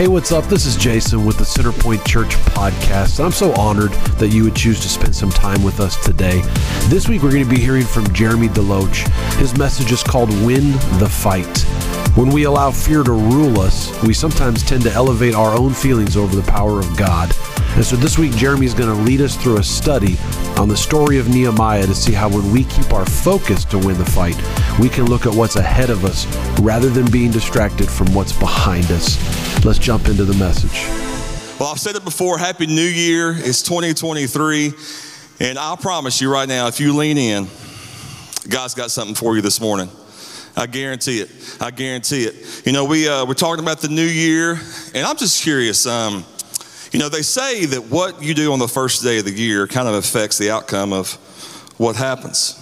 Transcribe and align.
Hey, 0.00 0.08
what's 0.08 0.32
up? 0.32 0.46
This 0.46 0.64
is 0.64 0.76
Jason 0.76 1.26
with 1.26 1.36
the 1.36 1.44
Centerpoint 1.44 2.06
Church 2.06 2.30
podcast. 2.54 3.22
I'm 3.22 3.32
so 3.32 3.52
honored 3.52 3.92
that 4.16 4.28
you 4.28 4.44
would 4.44 4.56
choose 4.56 4.80
to 4.80 4.88
spend 4.88 5.14
some 5.14 5.28
time 5.28 5.62
with 5.62 5.78
us 5.78 6.02
today. 6.02 6.40
This 6.88 7.06
week, 7.06 7.22
we're 7.22 7.32
going 7.32 7.44
to 7.44 7.50
be 7.50 7.60
hearing 7.60 7.84
from 7.84 8.10
Jeremy 8.14 8.48
DeLoach. 8.48 9.06
His 9.34 9.54
message 9.58 9.92
is 9.92 10.02
called 10.02 10.30
Win 10.42 10.72
the 10.98 11.06
Fight. 11.06 11.58
When 12.16 12.30
we 12.30 12.44
allow 12.44 12.70
fear 12.70 13.02
to 13.02 13.12
rule 13.12 13.60
us, 13.60 13.92
we 14.02 14.14
sometimes 14.14 14.62
tend 14.62 14.84
to 14.84 14.90
elevate 14.90 15.34
our 15.34 15.54
own 15.54 15.74
feelings 15.74 16.16
over 16.16 16.34
the 16.34 16.50
power 16.50 16.78
of 16.78 16.96
God. 16.96 17.30
And 17.76 17.84
so 17.84 17.94
this 17.94 18.16
week, 18.16 18.32
Jeremy 18.32 18.64
is 18.64 18.72
going 18.72 18.88
to 18.88 19.02
lead 19.02 19.20
us 19.20 19.36
through 19.36 19.58
a 19.58 19.62
study 19.62 20.16
on 20.56 20.68
the 20.68 20.78
story 20.78 21.18
of 21.18 21.28
Nehemiah 21.28 21.86
to 21.86 21.94
see 21.94 22.14
how 22.14 22.30
when 22.30 22.50
we 22.50 22.64
keep 22.64 22.90
our 22.94 23.04
focus 23.04 23.66
to 23.66 23.76
win 23.76 23.98
the 23.98 24.06
fight, 24.06 24.40
we 24.78 24.88
can 24.88 25.04
look 25.04 25.26
at 25.26 25.34
what's 25.34 25.56
ahead 25.56 25.90
of 25.90 26.06
us 26.06 26.26
rather 26.58 26.88
than 26.88 27.10
being 27.10 27.30
distracted 27.30 27.90
from 27.90 28.14
what's 28.14 28.32
behind 28.32 28.90
us. 28.90 29.49
Let's 29.62 29.78
jump 29.78 30.08
into 30.08 30.24
the 30.24 30.32
message. 30.38 30.86
Well, 31.60 31.68
I've 31.68 31.78
said 31.78 31.94
it 31.94 32.02
before 32.02 32.38
Happy 32.38 32.66
New 32.66 32.80
Year. 32.80 33.34
It's 33.36 33.62
2023. 33.62 34.72
And 35.40 35.58
I'll 35.58 35.76
promise 35.76 36.18
you 36.22 36.32
right 36.32 36.48
now, 36.48 36.66
if 36.68 36.80
you 36.80 36.96
lean 36.96 37.18
in, 37.18 37.46
God's 38.48 38.72
got 38.72 38.90
something 38.90 39.14
for 39.14 39.36
you 39.36 39.42
this 39.42 39.60
morning. 39.60 39.90
I 40.56 40.66
guarantee 40.66 41.20
it. 41.20 41.30
I 41.60 41.70
guarantee 41.70 42.22
it. 42.22 42.62
You 42.64 42.72
know, 42.72 42.86
we, 42.86 43.06
uh, 43.06 43.26
we're 43.26 43.34
talking 43.34 43.62
about 43.62 43.80
the 43.80 43.88
new 43.88 44.02
year, 44.02 44.58
and 44.94 45.06
I'm 45.06 45.18
just 45.18 45.42
curious. 45.42 45.86
Um, 45.86 46.24
you 46.90 46.98
know, 46.98 47.10
they 47.10 47.22
say 47.22 47.66
that 47.66 47.82
what 47.82 48.22
you 48.22 48.32
do 48.32 48.54
on 48.54 48.60
the 48.60 48.68
first 48.68 49.02
day 49.02 49.18
of 49.18 49.26
the 49.26 49.30
year 49.30 49.66
kind 49.66 49.86
of 49.86 49.94
affects 49.94 50.38
the 50.38 50.50
outcome 50.50 50.94
of 50.94 51.12
what 51.76 51.96
happens. 51.96 52.59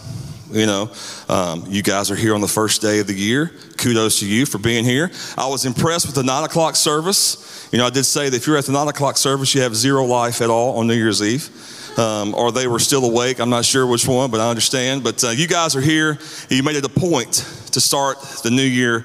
You 0.50 0.64
know, 0.64 0.90
um, 1.28 1.64
you 1.68 1.82
guys 1.82 2.10
are 2.10 2.16
here 2.16 2.34
on 2.34 2.40
the 2.40 2.48
first 2.48 2.80
day 2.80 3.00
of 3.00 3.06
the 3.06 3.14
year. 3.14 3.50
Kudos 3.76 4.20
to 4.20 4.26
you 4.26 4.46
for 4.46 4.56
being 4.56 4.84
here. 4.84 5.10
I 5.36 5.46
was 5.46 5.66
impressed 5.66 6.06
with 6.06 6.14
the 6.14 6.22
nine 6.22 6.44
o'clock 6.44 6.74
service. 6.74 7.68
You 7.70 7.78
know, 7.78 7.86
I 7.86 7.90
did 7.90 8.04
say 8.04 8.30
that 8.30 8.36
if 8.36 8.46
you're 8.46 8.56
at 8.56 8.64
the 8.64 8.72
nine 8.72 8.88
o'clock 8.88 9.18
service, 9.18 9.54
you 9.54 9.60
have 9.60 9.76
zero 9.76 10.04
life 10.06 10.40
at 10.40 10.48
all 10.48 10.78
on 10.78 10.86
New 10.86 10.94
Year's 10.94 11.22
Eve. 11.22 11.50
Um, 11.98 12.34
or 12.34 12.52
they 12.52 12.66
were 12.66 12.78
still 12.78 13.04
awake. 13.04 13.40
I'm 13.40 13.50
not 13.50 13.64
sure 13.64 13.86
which 13.86 14.06
one, 14.06 14.30
but 14.30 14.40
I 14.40 14.48
understand. 14.48 15.02
But 15.02 15.22
uh, 15.22 15.30
you 15.30 15.48
guys 15.48 15.76
are 15.76 15.80
here. 15.80 16.16
You 16.48 16.62
made 16.62 16.76
it 16.76 16.84
a 16.84 16.88
point 16.88 17.44
to 17.72 17.80
start 17.80 18.20
the 18.42 18.50
new 18.50 18.62
year 18.62 19.04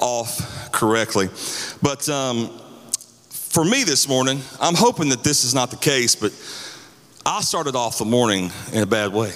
off 0.00 0.70
correctly. 0.70 1.28
But 1.82 2.08
um, 2.08 2.50
for 3.30 3.64
me 3.64 3.82
this 3.82 4.08
morning, 4.08 4.42
I'm 4.60 4.74
hoping 4.74 5.08
that 5.08 5.24
this 5.24 5.44
is 5.44 5.54
not 5.54 5.70
the 5.70 5.76
case, 5.76 6.14
but 6.14 6.32
I 7.26 7.40
started 7.40 7.74
off 7.74 7.98
the 7.98 8.04
morning 8.04 8.52
in 8.72 8.82
a 8.82 8.86
bad 8.86 9.12
way. 9.12 9.32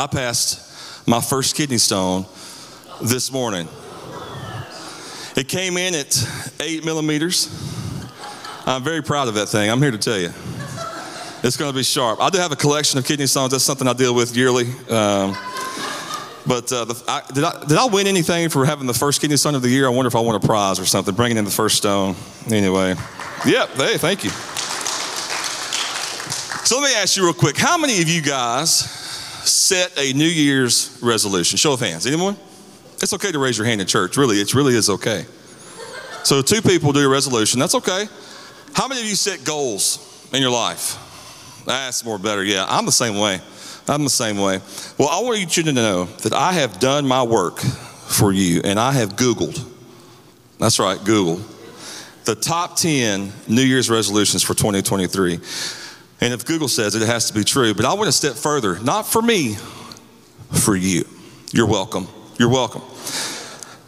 I 0.00 0.06
passed 0.06 1.06
my 1.06 1.20
first 1.20 1.54
kidney 1.54 1.76
stone 1.76 2.24
this 3.02 3.30
morning. 3.30 3.68
It 5.36 5.46
came 5.46 5.76
in 5.76 5.94
at 5.94 6.26
eight 6.58 6.86
millimeters. 6.86 7.48
I'm 8.64 8.82
very 8.82 9.02
proud 9.02 9.28
of 9.28 9.34
that 9.34 9.50
thing. 9.50 9.68
I'm 9.68 9.82
here 9.82 9.90
to 9.90 9.98
tell 9.98 10.18
you. 10.18 10.30
It's 11.42 11.58
going 11.58 11.70
to 11.70 11.76
be 11.76 11.82
sharp. 11.82 12.18
I 12.18 12.30
do 12.30 12.38
have 12.38 12.50
a 12.50 12.56
collection 12.56 12.98
of 12.98 13.04
kidney 13.04 13.26
stones. 13.26 13.52
That's 13.52 13.62
something 13.62 13.86
I 13.86 13.92
deal 13.92 14.14
with 14.14 14.34
yearly. 14.34 14.70
Um, 14.88 15.36
but 16.46 16.72
uh, 16.72 16.86
the, 16.86 17.04
I, 17.06 17.22
did, 17.34 17.44
I, 17.44 17.64
did 17.66 17.76
I 17.76 17.84
win 17.84 18.06
anything 18.06 18.48
for 18.48 18.64
having 18.64 18.86
the 18.86 18.94
first 18.94 19.20
kidney 19.20 19.36
stone 19.36 19.54
of 19.54 19.60
the 19.60 19.68
year? 19.68 19.84
I 19.84 19.90
wonder 19.90 20.08
if 20.08 20.16
I 20.16 20.20
won 20.20 20.34
a 20.34 20.40
prize 20.40 20.80
or 20.80 20.86
something, 20.86 21.14
bringing 21.14 21.36
in 21.36 21.44
the 21.44 21.50
first 21.50 21.76
stone. 21.76 22.16
Anyway, 22.50 22.94
yep, 23.44 23.68
hey, 23.72 23.98
thank 23.98 24.24
you. 24.24 24.30
So 26.64 26.80
let 26.80 26.88
me 26.88 26.96
ask 26.96 27.18
you 27.18 27.24
real 27.24 27.34
quick 27.34 27.58
how 27.58 27.76
many 27.76 28.00
of 28.00 28.08
you 28.08 28.22
guys 28.22 28.99
set 29.44 29.98
a 29.98 30.12
New 30.12 30.24
Year's 30.24 30.98
resolution? 31.02 31.56
Show 31.56 31.72
of 31.72 31.80
hands. 31.80 32.06
Anyone? 32.06 32.36
It's 33.02 33.12
okay 33.14 33.32
to 33.32 33.38
raise 33.38 33.56
your 33.56 33.66
hand 33.66 33.80
in 33.80 33.86
church. 33.86 34.16
Really, 34.16 34.36
it 34.36 34.54
really 34.54 34.74
is 34.74 34.90
okay. 34.90 35.24
So 36.22 36.42
two 36.42 36.60
people 36.60 36.92
do 36.92 37.04
a 37.04 37.08
resolution. 37.08 37.58
That's 37.58 37.74
okay. 37.74 38.06
How 38.74 38.88
many 38.88 39.00
of 39.00 39.06
you 39.06 39.14
set 39.14 39.44
goals 39.44 40.28
in 40.32 40.42
your 40.42 40.50
life? 40.50 40.96
That's 41.66 42.04
more 42.04 42.18
better. 42.18 42.44
Yeah, 42.44 42.66
I'm 42.68 42.84
the 42.86 42.92
same 42.92 43.18
way. 43.18 43.40
I'm 43.88 44.04
the 44.04 44.10
same 44.10 44.38
way. 44.38 44.60
Well, 44.98 45.08
I 45.08 45.20
want 45.22 45.56
you 45.56 45.62
to 45.64 45.72
know 45.72 46.04
that 46.04 46.32
I 46.32 46.52
have 46.52 46.78
done 46.78 47.06
my 47.06 47.22
work 47.22 47.58
for 47.58 48.32
you, 48.32 48.60
and 48.64 48.78
I 48.78 48.92
have 48.92 49.16
Googled. 49.16 49.64
That's 50.58 50.78
right, 50.78 51.02
Google. 51.02 51.40
The 52.24 52.34
top 52.34 52.76
10 52.76 53.32
New 53.48 53.62
Year's 53.62 53.88
resolutions 53.88 54.42
for 54.42 54.54
2023. 54.54 55.40
And 56.20 56.34
if 56.34 56.44
Google 56.44 56.68
says 56.68 56.94
it, 56.94 57.02
it 57.02 57.06
has 57.06 57.28
to 57.30 57.34
be 57.34 57.44
true. 57.44 57.74
But 57.74 57.84
I 57.84 57.94
went 57.94 58.08
a 58.08 58.12
step 58.12 58.34
further, 58.34 58.78
not 58.80 59.06
for 59.06 59.22
me, 59.22 59.56
for 60.52 60.76
you. 60.76 61.04
You're 61.52 61.66
welcome. 61.66 62.06
You're 62.38 62.50
welcome. 62.50 62.82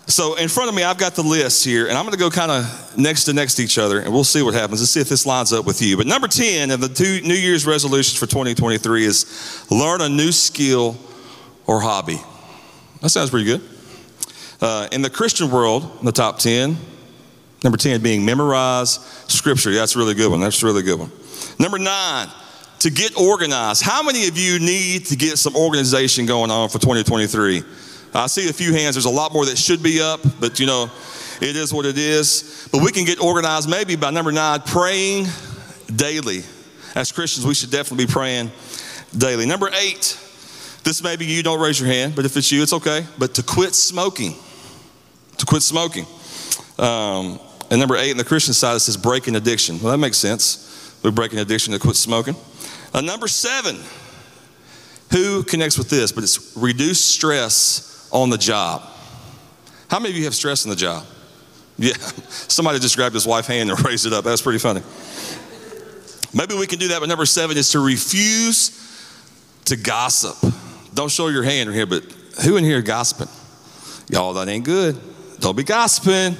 So 0.06 0.34
in 0.34 0.48
front 0.48 0.69
of 0.69 0.75
me, 0.75 0.82
I've 0.82 0.98
got 0.98 1.15
the 1.15 1.22
list 1.22 1.65
here, 1.65 1.87
and 1.87 1.97
I'm 1.97 2.04
going 2.04 2.12
to 2.12 2.19
go 2.19 2.28
kind 2.28 2.50
of 2.50 2.98
next 2.98 3.25
to 3.25 3.32
next 3.32 3.54
to 3.54 3.62
each 3.62 3.78
other, 3.78 4.00
and 4.00 4.12
we'll 4.12 4.25
see 4.25 4.42
what 4.42 4.53
happens. 4.53 4.81
Let's 4.81 4.91
see 4.91 5.00
if 5.00 5.09
this 5.09 5.25
lines 5.25 5.53
up 5.53 5.65
with 5.65 5.81
you. 5.81 5.97
But 5.97 6.06
number 6.06 6.28
10 6.28 6.71
of 6.71 6.81
the 6.81 6.88
two 6.88 7.21
New 7.22 7.34
Year's 7.34 7.66
resolutions 7.66 8.19
for 8.19 8.26
2023 8.26 9.04
is 9.04 9.66
learn 9.71 10.00
a 10.00 10.09
new 10.09 10.32
skill 10.32 10.97
or 11.66 11.81
hobby. 11.81 12.21
That 13.00 13.10
sounds 13.10 13.31
pretty 13.31 13.47
good. 13.47 13.62
Uh, 14.60 14.88
in 14.92 15.03
the 15.03 15.10
Christian 15.10 15.50
world, 15.50 15.91
in 16.00 16.04
the 16.06 16.12
top 16.12 16.38
10, 16.38 16.76
number 17.65 17.78
10 17.78 18.03
being 18.03 18.25
memorize 18.25 18.94
scripture. 19.28 19.71
Yeah, 19.71 19.81
that's 19.81 19.97
a 19.97 19.98
really 19.98 20.15
good 20.15 20.31
one. 20.31 20.41
That's 20.41 20.62
a 20.62 20.66
really 20.66 20.82
good 20.82 20.98
one. 20.98 21.10
Number 21.62 21.78
nine, 21.78 22.27
to 22.81 22.91
get 22.91 23.17
organized. 23.17 23.84
How 23.84 24.03
many 24.03 24.27
of 24.27 24.37
you 24.37 24.59
need 24.59 25.06
to 25.06 25.17
get 25.17 25.39
some 25.39 25.55
organization 25.55 26.27
going 26.27 26.50
on 26.50 26.69
for 26.69 26.81
2023? 26.81 27.62
I 28.12 28.27
see 28.27 28.49
a 28.49 28.53
few 28.53 28.73
hands. 28.73 28.97
There's 28.97 29.05
a 29.05 29.11
lot 29.11 29.33
more 29.33 29.45
that 29.45 29.56
should 29.56 29.81
be 29.81 30.01
up, 30.01 30.19
but 30.41 30.59
you 30.59 30.67
know, 30.67 30.91
it 31.41 31.55
is 31.55 31.72
what 31.72 31.87
it 31.87 31.97
is. 31.99 32.69
But 32.72 32.83
we 32.83 32.91
can 32.91 33.05
get 33.05 33.21
organized 33.21 33.71
maybe 33.71 33.95
by 33.95 34.11
number 34.11 34.33
nine, 34.33 34.59
praying 34.62 35.27
daily. 35.95 36.43
As 36.97 37.12
Christians, 37.12 37.47
we 37.47 37.55
should 37.55 37.71
definitely 37.71 38.06
be 38.06 38.12
praying 38.12 38.51
daily. 39.17 39.47
Number 39.47 39.71
eight, 39.72 40.19
this 40.83 41.01
may 41.01 41.15
be 41.15 41.27
you, 41.27 41.45
don't 41.45 41.61
raise 41.61 41.78
your 41.78 41.89
hand, 41.89 42.17
but 42.17 42.25
if 42.25 42.37
it's 42.37 42.51
you, 42.51 42.65
it's 42.65 42.72
okay. 42.72 43.06
But 43.21 43.34
to 43.34 43.43
quit 43.45 43.77
smoking. 43.77 44.34
To 45.39 45.47
quit 45.47 45.62
smoking. 45.62 46.06
Um, 46.77 47.39
and 47.71 47.78
number 47.78 47.95
eight, 47.95 48.11
in 48.11 48.17
the 48.17 48.25
Christian 48.25 48.53
side, 48.53 48.75
it 48.75 48.81
says 48.81 48.97
breaking 48.97 49.37
addiction. 49.37 49.78
Well, 49.81 49.93
that 49.93 49.99
makes 49.99 50.19
sense. 50.19 50.71
We're 51.03 51.11
breaking 51.11 51.39
addiction 51.41 51.73
to 51.73 51.79
quit 51.79 51.97
smoking. 51.97 52.37
Uh, 52.95 53.01
number 53.01 53.27
seven, 53.27 53.79
who 55.11 55.43
connects 55.43 55.77
with 55.77 55.91
this? 55.91 56.13
But 56.13 56.25
it's 56.25 56.57
reduce 56.57 57.03
stress 57.03 58.09
on 58.13 58.31
the 58.31 58.39
job. 58.39 58.83
How 59.89 59.99
many 59.99 60.11
of 60.11 60.17
you 60.17 60.25
have 60.25 60.35
stress 60.35 60.65
on 60.65 60.71
the 60.71 60.77
job? 60.77 61.05
Yeah, 61.79 61.95
somebody 61.95 62.79
just 62.79 62.97
grabbed 62.97 63.15
his 63.15 63.27
wife's 63.27 63.49
hand 63.49 63.71
and 63.71 63.85
raised 63.85 64.07
it 64.07 64.13
up. 64.13 64.25
That's 64.25 64.43
pretty 64.43 64.59
funny. 64.59 64.83
Maybe 66.35 66.55
we 66.55 66.67
can 66.67 66.79
do 66.79 66.89
that, 66.89 67.01
but 67.01 67.09
number 67.09 67.25
seven 67.25 67.57
is 67.57 67.71
to 67.71 67.81
refuse 67.81 68.71
to 69.65 69.77
gossip. 69.77 70.37
Don't 70.95 71.11
show 71.11 71.29
your 71.29 71.43
hand 71.43 71.71
in 71.71 71.75
here, 71.75 71.87
but 71.87 72.05
who 72.45 72.57
in 72.59 72.65
here 72.65 72.83
gossiping? 72.83 73.29
Y'all, 74.11 74.34
that 74.34 74.49
ain't 74.49 74.65
good. 74.65 75.01
Don't 75.41 75.57
be 75.57 75.65
gossiping. 75.65 76.37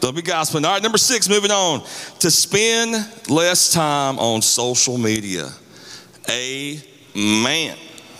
Don't 0.00 0.14
be 0.14 0.22
gossiping. 0.22 0.64
All 0.64 0.72
right, 0.72 0.82
number 0.82 0.98
six, 0.98 1.28
moving 1.28 1.50
on. 1.50 1.80
To 2.20 2.30
spend 2.30 2.94
less 3.28 3.72
time 3.72 4.18
on 4.18 4.42
social 4.42 4.98
media. 4.98 5.48
Amen. 6.28 7.76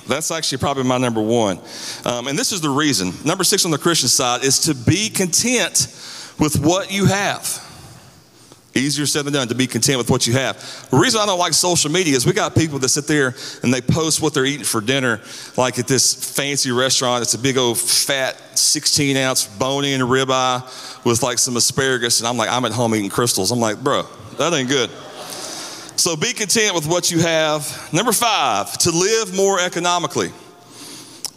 That's 0.07 0.31
actually 0.31 0.59
probably 0.59 0.85
my 0.85 0.99
number 0.99 1.21
one. 1.21 1.59
Um, 2.05 2.29
and 2.29 2.39
this 2.39 2.53
is 2.53 2.61
the 2.61 2.71
reason. 2.71 3.13
Number 3.25 3.43
six 3.45 3.65
on 3.65 3.71
the 3.73 3.79
Christian 3.79 4.09
side 4.09 4.45
is 4.45 4.61
to 4.61 4.75
be 4.75 5.11
content 5.11 5.89
with 6.39 6.61
what 6.61 6.93
you 6.93 7.07
have. 7.07 7.66
Easier 8.77 9.07
said 9.07 9.25
than 9.25 9.33
done 9.33 9.49
to 9.49 9.55
be 9.55 9.67
content 9.67 9.99
with 9.99 10.11
what 10.11 10.27
you 10.27 10.35
have. 10.35 10.57
The 10.91 10.97
reason 10.97 11.21
I 11.21 11.27
don't 11.27 11.39
like 11.39 11.53
social 11.53 11.91
media 11.91 12.17
is 12.17 12.27
we 12.27 12.33
got 12.33 12.55
people 12.55 12.79
that 12.81 12.89
sit 12.89 13.07
there 13.07 13.35
and 13.63 13.73
they 13.73 13.81
post 13.81 14.21
what 14.21 14.35
they're 14.35 14.45
eating 14.45 14.65
for 14.65 14.81
dinner, 14.81 15.21
like 15.57 15.79
at 15.79 15.87
this 15.87 16.15
fancy 16.15 16.71
restaurant. 16.71 17.23
It's 17.23 17.35
a 17.35 17.39
big 17.39 17.57
old 17.57 17.79
fat 17.79 18.37
16 18.59 19.17
ounce 19.17 19.47
bone 19.47 19.85
in 19.85 20.01
ribeye 20.01 21.05
with 21.05 21.23
like 21.23 21.39
some 21.39 21.57
asparagus. 21.57 22.21
And 22.21 22.29
I'm 22.29 22.37
like, 22.37 22.51
I'm 22.51 22.65
at 22.65 22.73
home 22.73 22.95
eating 22.95 23.11
crystals. 23.11 23.51
I'm 23.51 23.61
like, 23.61 23.83
bro, 23.83 24.03
that 24.39 24.53
ain't 24.53 24.69
good. 24.69 24.91
So 25.99 26.15
be 26.15 26.33
content 26.33 26.75
with 26.75 26.87
what 26.87 27.11
you 27.11 27.21
have. 27.21 27.93
Number 27.93 28.13
five, 28.13 28.77
to 28.79 28.91
live 28.91 29.35
more 29.35 29.59
economically. 29.59 30.31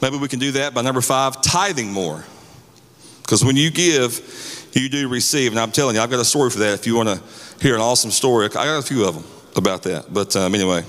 Maybe 0.01 0.17
we 0.17 0.27
can 0.27 0.39
do 0.39 0.51
that 0.53 0.73
by 0.73 0.81
number 0.81 1.01
five, 1.01 1.41
tithing 1.41 1.91
more. 1.91 2.23
Because 3.21 3.43
when 3.43 3.55
you 3.55 3.69
give, 3.69 4.11
you 4.73 4.89
do 4.89 5.07
receive. 5.07 5.51
And 5.51 5.59
I'm 5.59 5.71
telling 5.71 5.95
you, 5.95 6.01
I've 6.01 6.09
got 6.09 6.19
a 6.19 6.25
story 6.25 6.49
for 6.49 6.59
that 6.59 6.73
if 6.73 6.87
you 6.87 6.95
want 6.95 7.09
to 7.09 7.21
hear 7.61 7.75
an 7.75 7.81
awesome 7.81 8.11
story. 8.11 8.45
I 8.45 8.49
got 8.49 8.79
a 8.79 8.81
few 8.81 9.07
of 9.07 9.15
them 9.15 9.23
about 9.55 9.83
that. 9.83 10.13
But 10.13 10.35
um, 10.35 10.53
anyway, 10.55 10.83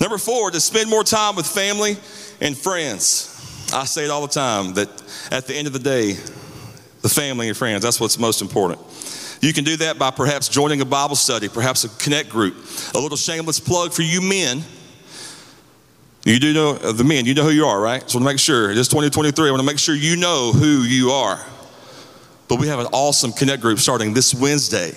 number 0.00 0.18
four, 0.18 0.50
to 0.50 0.60
spend 0.60 0.90
more 0.90 1.04
time 1.04 1.36
with 1.36 1.46
family 1.46 1.96
and 2.40 2.56
friends. 2.56 3.28
I 3.72 3.84
say 3.84 4.04
it 4.04 4.10
all 4.10 4.22
the 4.22 4.32
time 4.32 4.74
that 4.74 4.88
at 5.30 5.46
the 5.46 5.54
end 5.54 5.66
of 5.66 5.72
the 5.72 5.78
day, 5.78 6.12
the 7.00 7.08
family 7.08 7.48
and 7.48 7.56
friends, 7.56 7.82
that's 7.82 8.00
what's 8.00 8.18
most 8.18 8.42
important. 8.42 8.80
You 9.40 9.52
can 9.52 9.64
do 9.64 9.76
that 9.78 9.98
by 9.98 10.10
perhaps 10.12 10.48
joining 10.48 10.80
a 10.82 10.84
Bible 10.84 11.16
study, 11.16 11.48
perhaps 11.48 11.82
a 11.84 11.88
connect 12.02 12.28
group. 12.28 12.54
A 12.94 12.98
little 12.98 13.16
shameless 13.16 13.58
plug 13.58 13.92
for 13.92 14.02
you 14.02 14.20
men. 14.20 14.62
You 16.24 16.38
do 16.38 16.52
know 16.52 16.70
uh, 16.76 16.92
the 16.92 17.02
men, 17.02 17.26
you 17.26 17.34
know 17.34 17.42
who 17.42 17.50
you 17.50 17.66
are, 17.66 17.80
right? 17.80 18.08
So 18.08 18.18
I 18.18 18.22
want 18.22 18.28
to 18.28 18.34
make 18.34 18.38
sure, 18.38 18.70
it 18.70 18.78
is 18.78 18.86
2023, 18.86 19.48
I 19.48 19.50
want 19.50 19.60
to 19.60 19.66
make 19.66 19.80
sure 19.80 19.96
you 19.96 20.16
know 20.16 20.52
who 20.52 20.82
you 20.82 21.10
are. 21.10 21.44
But 22.52 22.60
we 22.60 22.68
have 22.68 22.80
an 22.80 22.86
awesome 22.92 23.32
connect 23.32 23.62
group 23.62 23.78
starting 23.78 24.12
this 24.12 24.34
Wednesday. 24.34 24.92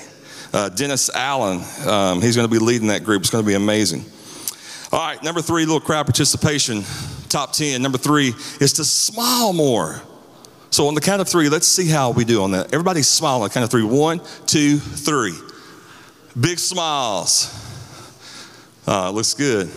Uh, 0.52 0.68
Dennis 0.68 1.10
Allen, 1.16 1.62
um, 1.88 2.22
he's 2.22 2.36
going 2.36 2.46
to 2.46 2.52
be 2.52 2.60
leading 2.60 2.90
that 2.90 3.06
group. 3.06 3.22
It's 3.22 3.30
going 3.30 3.46
to 3.46 3.48
be 3.48 3.54
amazing. 3.54 4.04
All 4.92 5.00
right, 5.00 5.24
number 5.24 5.42
three, 5.42 5.64
little 5.64 5.80
crowd 5.80 6.06
participation, 6.06 6.84
top 7.30 7.54
10. 7.54 7.82
Number 7.82 7.98
three 7.98 8.34
is 8.60 8.74
to 8.74 8.84
smile 8.84 9.54
more. 9.54 10.02
So 10.70 10.90
on 10.90 10.96
the 10.96 11.00
count 11.00 11.22
of 11.22 11.30
three, 11.30 11.48
let's 11.48 11.66
see 11.66 11.88
how 11.88 12.12
we 12.12 12.26
do 12.26 12.44
on 12.44 12.52
that. 12.52 12.74
Everybody 12.74 13.04
smile 13.04 13.42
on 13.42 13.50
count 13.52 13.64
of 13.64 13.72
three. 13.72 13.84
One, 13.84 14.20
two, 14.46 14.78
three. 14.78 15.36
Big 16.38 16.60
smiles. 16.60 17.58
Uh, 18.86 19.12
looks 19.12 19.34
good. 19.34 19.72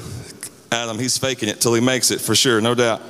Adam, 0.72 0.98
he's 0.98 1.16
faking 1.16 1.48
it 1.48 1.60
till 1.60 1.74
he 1.74 1.80
makes 1.80 2.10
it 2.10 2.20
for 2.20 2.34
sure, 2.34 2.60
no 2.60 2.74
doubt. 2.74 3.02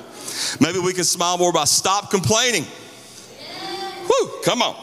Maybe 0.61 0.79
we 0.79 0.93
can 0.93 1.05
smile 1.05 1.39
more 1.39 1.55
by 1.55 1.65
stop 1.65 2.11
complaining. 2.11 2.67
Woo, 4.09 4.31
come 4.43 4.63
on. 4.63 4.77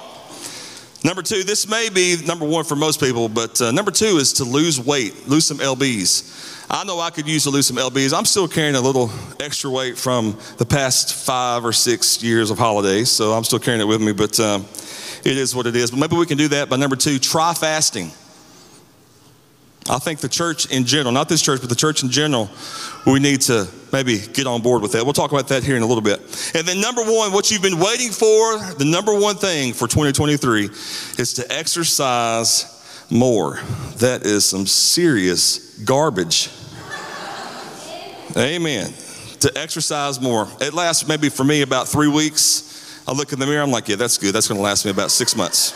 Number 1.03 1.21
two, 1.21 1.43
this 1.43 1.67
may 1.67 1.89
be 1.89 2.17
number 2.25 2.45
one 2.45 2.63
for 2.63 2.75
most 2.75 2.99
people, 2.99 3.29
but 3.29 3.61
uh, 3.61 3.71
number 3.71 3.91
two 3.91 4.17
is 4.17 4.33
to 4.33 4.43
lose 4.43 4.79
weight, 4.79 5.27
lose 5.27 5.45
some 5.45 5.59
LBs. 5.59 6.65
I 6.67 6.83
know 6.83 6.99
I 6.99 7.11
could 7.11 7.27
use 7.27 7.43
to 7.43 7.51
lose 7.51 7.67
some 7.67 7.77
LBs. 7.77 8.17
I'm 8.17 8.25
still 8.25 8.47
carrying 8.47 8.73
a 8.75 8.81
little 8.81 9.11
extra 9.39 9.69
weight 9.69 9.99
from 9.99 10.35
the 10.57 10.65
past 10.65 11.13
five 11.13 11.63
or 11.63 11.73
six 11.73 12.23
years 12.23 12.49
of 12.49 12.57
holidays, 12.57 13.11
so 13.11 13.33
I'm 13.33 13.43
still 13.43 13.59
carrying 13.59 13.81
it 13.81 13.87
with 13.87 14.01
me, 14.01 14.13
but 14.13 14.39
um, 14.39 14.65
it 15.23 15.37
is 15.37 15.55
what 15.55 15.67
it 15.67 15.75
is. 15.75 15.91
But 15.91 15.99
maybe 15.99 16.15
we 16.15 16.25
can 16.25 16.39
do 16.39 16.47
that 16.47 16.69
by 16.69 16.77
number 16.77 16.95
two, 16.95 17.19
try 17.19 17.53
fasting. 17.53 18.11
I 19.87 19.99
think 19.99 20.19
the 20.19 20.29
church 20.29 20.65
in 20.71 20.85
general, 20.85 21.11
not 21.11 21.29
this 21.29 21.43
church, 21.43 21.61
but 21.61 21.69
the 21.69 21.75
church 21.75 22.01
in 22.01 22.09
general, 22.09 22.49
we 23.05 23.19
need 23.19 23.41
to 23.41 23.67
maybe 23.93 24.17
get 24.17 24.47
on 24.47 24.61
board 24.61 24.81
with 24.81 24.93
that. 24.93 25.03
We'll 25.03 25.13
talk 25.13 25.31
about 25.31 25.49
that 25.49 25.63
here 25.63 25.75
in 25.75 25.83
a 25.83 25.85
little 25.85 26.01
bit. 26.01 26.19
And 26.55 26.67
then, 26.67 26.81
number 26.81 27.03
one, 27.03 27.31
what 27.31 27.51
you've 27.51 27.61
been 27.61 27.79
waiting 27.79 28.09
for, 28.09 28.57
the 28.77 28.85
number 28.85 29.13
one 29.13 29.35
thing 29.35 29.73
for 29.73 29.87
2023 29.87 30.65
is 30.65 31.33
to 31.35 31.51
exercise 31.53 32.71
more. 33.11 33.59
That 33.97 34.25
is 34.25 34.43
some 34.45 34.65
serious 34.65 35.77
garbage. 35.83 36.49
Amen. 38.35 38.91
To 39.41 39.51
exercise 39.55 40.19
more. 40.19 40.47
It 40.61 40.73
lasts 40.73 41.07
maybe 41.07 41.29
for 41.29 41.43
me 41.43 41.61
about 41.61 41.87
three 41.87 42.07
weeks. 42.07 43.03
I 43.07 43.11
look 43.11 43.31
in 43.33 43.39
the 43.39 43.45
mirror, 43.45 43.61
I'm 43.61 43.69
like, 43.69 43.87
yeah, 43.87 43.97
that's 43.97 44.17
good. 44.17 44.33
That's 44.33 44.47
going 44.47 44.57
to 44.57 44.63
last 44.63 44.83
me 44.83 44.89
about 44.89 45.11
six 45.11 45.35
months. 45.35 45.73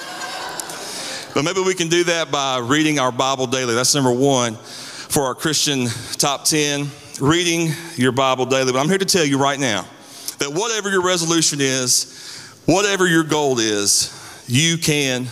But 1.34 1.46
maybe 1.46 1.62
we 1.62 1.76
can 1.76 1.90
do 1.90 2.04
that 2.06 2.32
by 2.32 2.58
reading 2.58 2.98
our 2.98 3.12
Bible 3.12 3.46
daily. 3.46 3.76
That's 3.76 3.94
number 3.94 4.12
one 4.12 4.56
for 4.56 5.24
our 5.24 5.36
Christian 5.36 5.86
top 6.14 6.46
10, 6.46 6.88
reading 7.22 7.72
your 7.96 8.12
Bible 8.12 8.46
daily. 8.46 8.72
But 8.72 8.80
I'm 8.80 8.90
here 8.90 8.98
to 8.98 9.06
tell 9.06 9.26
you 9.26 9.38
right 9.38 9.60
now 9.60 9.86
that 10.40 10.52
whatever 10.52 10.90
your 10.90 11.04
resolution 11.04 11.60
is, 11.62 12.62
whatever 12.66 13.08
your 13.08 13.24
goal 13.24 13.60
is, 13.60 14.44
you 14.48 14.78
can 14.78 15.28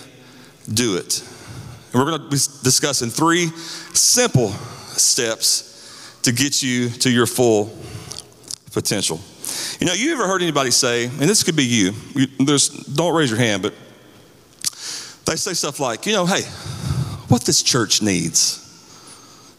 do 0.71 0.97
it. 0.97 1.21
And 1.91 1.95
we're 1.95 2.05
going 2.05 2.21
to 2.21 2.29
be 2.29 2.37
discussing 2.63 3.09
three 3.09 3.47
simple 3.93 4.49
steps 4.49 6.19
to 6.23 6.31
get 6.31 6.61
you 6.61 6.89
to 6.89 7.09
your 7.09 7.25
full 7.25 7.75
potential. 8.71 9.19
You 9.79 9.87
know, 9.87 9.93
you 9.93 10.13
ever 10.13 10.27
heard 10.27 10.41
anybody 10.43 10.71
say, 10.71 11.05
and 11.05 11.21
this 11.21 11.41
could 11.41 11.55
be 11.55 11.65
you, 11.65 11.93
you 12.13 12.27
don't 12.93 13.15
raise 13.15 13.31
your 13.31 13.39
hand, 13.39 13.63
but 13.63 13.73
they 15.27 15.35
say 15.35 15.53
stuff 15.53 15.79
like, 15.79 16.05
you 16.05 16.13
know, 16.13 16.25
hey, 16.25 16.41
what 17.27 17.43
this 17.43 17.61
church 17.61 18.01
needs 18.01 18.63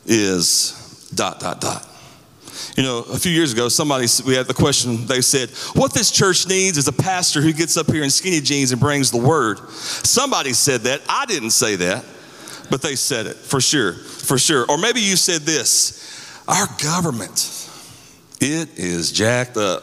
is 0.07 1.11
dot, 1.15 1.39
dot, 1.41 1.61
dot. 1.61 1.87
You 2.77 2.83
know, 2.83 3.05
a 3.13 3.19
few 3.19 3.33
years 3.33 3.53
ago, 3.53 3.69
somebody, 3.69 4.07
we 4.27 4.35
had 4.35 4.47
the 4.47 4.55
question, 4.55 5.07
they 5.07 5.21
said, 5.21 5.51
What 5.75 5.93
this 5.93 6.11
church 6.11 6.49
needs 6.49 6.79
is 6.79 6.89
a 6.89 6.93
pastor 6.93 7.41
who 7.41 7.53
gets 7.53 7.77
up 7.77 7.87
here 7.91 8.03
in 8.03 8.11
skinny 8.11 8.41
jeans 8.41 8.73
and 8.73 8.81
brings 8.81 9.11
the 9.11 9.19
word. 9.19 9.59
Somebody 9.69 10.53
said 10.55 10.83
that. 10.83 11.03
I 11.09 11.27
didn't 11.27 11.51
say 11.51 11.77
that, 11.77 12.05
but 12.71 12.81
they 12.81 12.97
said 12.97 13.27
it 13.27 13.37
for 13.37 13.61
sure, 13.61 13.93
for 13.93 14.39
sure. 14.39 14.65
Or 14.69 14.79
maybe 14.79 15.01
you 15.01 15.17
said 15.17 15.43
this 15.43 16.43
Our 16.49 16.67
government, 16.83 17.69
it 18.41 18.79
is 18.79 19.13
jacked 19.13 19.57
up. 19.57 19.83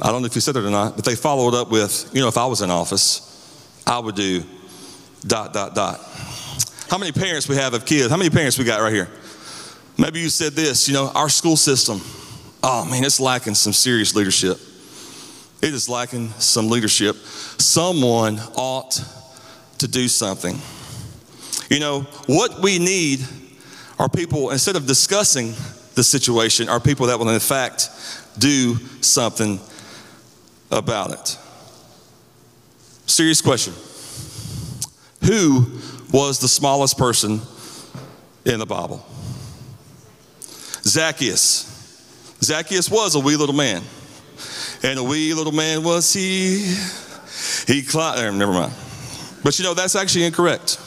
I 0.00 0.10
don't 0.12 0.20
know 0.20 0.26
if 0.26 0.34
you 0.34 0.42
said 0.42 0.56
it 0.56 0.64
or 0.64 0.70
not, 0.70 0.96
but 0.96 1.04
they 1.04 1.16
followed 1.16 1.54
up 1.54 1.70
with, 1.70 2.10
You 2.12 2.20
know, 2.20 2.28
if 2.28 2.36
I 2.36 2.46
was 2.46 2.60
in 2.60 2.70
office, 2.70 3.22
I 3.86 3.98
would 3.98 4.14
do 4.14 4.44
dot, 5.26 5.52
dot, 5.52 5.74
dot. 5.74 6.00
How 6.88 6.98
many 6.98 7.12
parents 7.12 7.48
we 7.48 7.56
have 7.56 7.74
of 7.74 7.84
kids? 7.84 8.10
How 8.10 8.16
many 8.16 8.30
parents 8.30 8.58
we 8.58 8.64
got 8.64 8.80
right 8.80 8.92
here? 8.92 9.08
Maybe 9.98 10.20
you 10.20 10.28
said 10.28 10.52
this, 10.52 10.88
you 10.88 10.94
know, 10.94 11.10
our 11.14 11.28
school 11.28 11.56
system, 11.56 12.00
oh 12.62 12.84
man, 12.84 13.02
it's 13.02 13.18
lacking 13.18 13.54
some 13.54 13.72
serious 13.72 14.14
leadership. 14.14 14.58
It 15.62 15.72
is 15.72 15.88
lacking 15.88 16.28
some 16.38 16.68
leadership. 16.68 17.16
Someone 17.16 18.38
ought 18.54 19.02
to 19.78 19.88
do 19.88 20.06
something. 20.06 20.58
You 21.70 21.80
know, 21.80 22.02
what 22.26 22.62
we 22.62 22.78
need 22.78 23.20
are 23.98 24.08
people, 24.08 24.50
instead 24.50 24.76
of 24.76 24.86
discussing 24.86 25.54
the 25.94 26.04
situation, 26.04 26.68
are 26.68 26.78
people 26.78 27.06
that 27.06 27.18
will, 27.18 27.30
in 27.30 27.40
fact, 27.40 27.88
do 28.38 28.76
something 29.00 29.58
about 30.70 31.12
it. 31.12 31.38
Serious 33.06 33.40
question. 33.40 33.72
Who 35.26 35.66
was 36.12 36.38
the 36.38 36.46
smallest 36.46 36.96
person 36.96 37.40
in 38.44 38.60
the 38.60 38.66
Bible? 38.66 39.04
Zacchaeus. 40.82 41.72
Zacchaeus 42.40 42.88
was 42.88 43.16
a 43.16 43.20
wee 43.20 43.36
little 43.36 43.54
man. 43.54 43.82
And 44.84 44.98
a 44.98 45.02
wee 45.02 45.34
little 45.34 45.52
man 45.52 45.82
was 45.82 46.12
he. 46.12 46.76
He 47.66 47.82
climbed, 47.82 48.20
er, 48.20 48.30
never 48.30 48.52
mind. 48.52 48.72
But 49.42 49.58
you 49.58 49.64
know, 49.64 49.74
that's 49.74 49.96
actually 49.96 50.24
incorrect. 50.24 50.78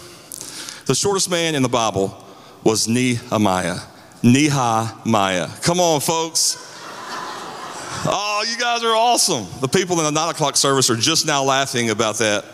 The 0.85 0.95
shortest 0.95 1.29
man 1.29 1.53
in 1.53 1.61
the 1.61 1.69
Bible 1.69 2.25
was 2.63 2.87
Nehemiah. 2.87 3.79
Nehemiah. 4.23 5.47
Come 5.61 5.81
on, 5.81 5.99
folks. 5.99 6.65
Oh, 8.05 8.45
you 8.49 8.57
guys 8.57 8.83
are 8.83 8.95
awesome. 8.95 9.47
The 9.59 9.67
people 9.67 9.97
in 9.99 10.05
the 10.05 10.11
nine 10.11 10.29
o'clock 10.29 10.55
service 10.55 10.89
are 10.89 10.95
just 10.95 11.25
now 11.25 11.43
laughing 11.43 11.89
about 11.89 12.19
that 12.19 12.45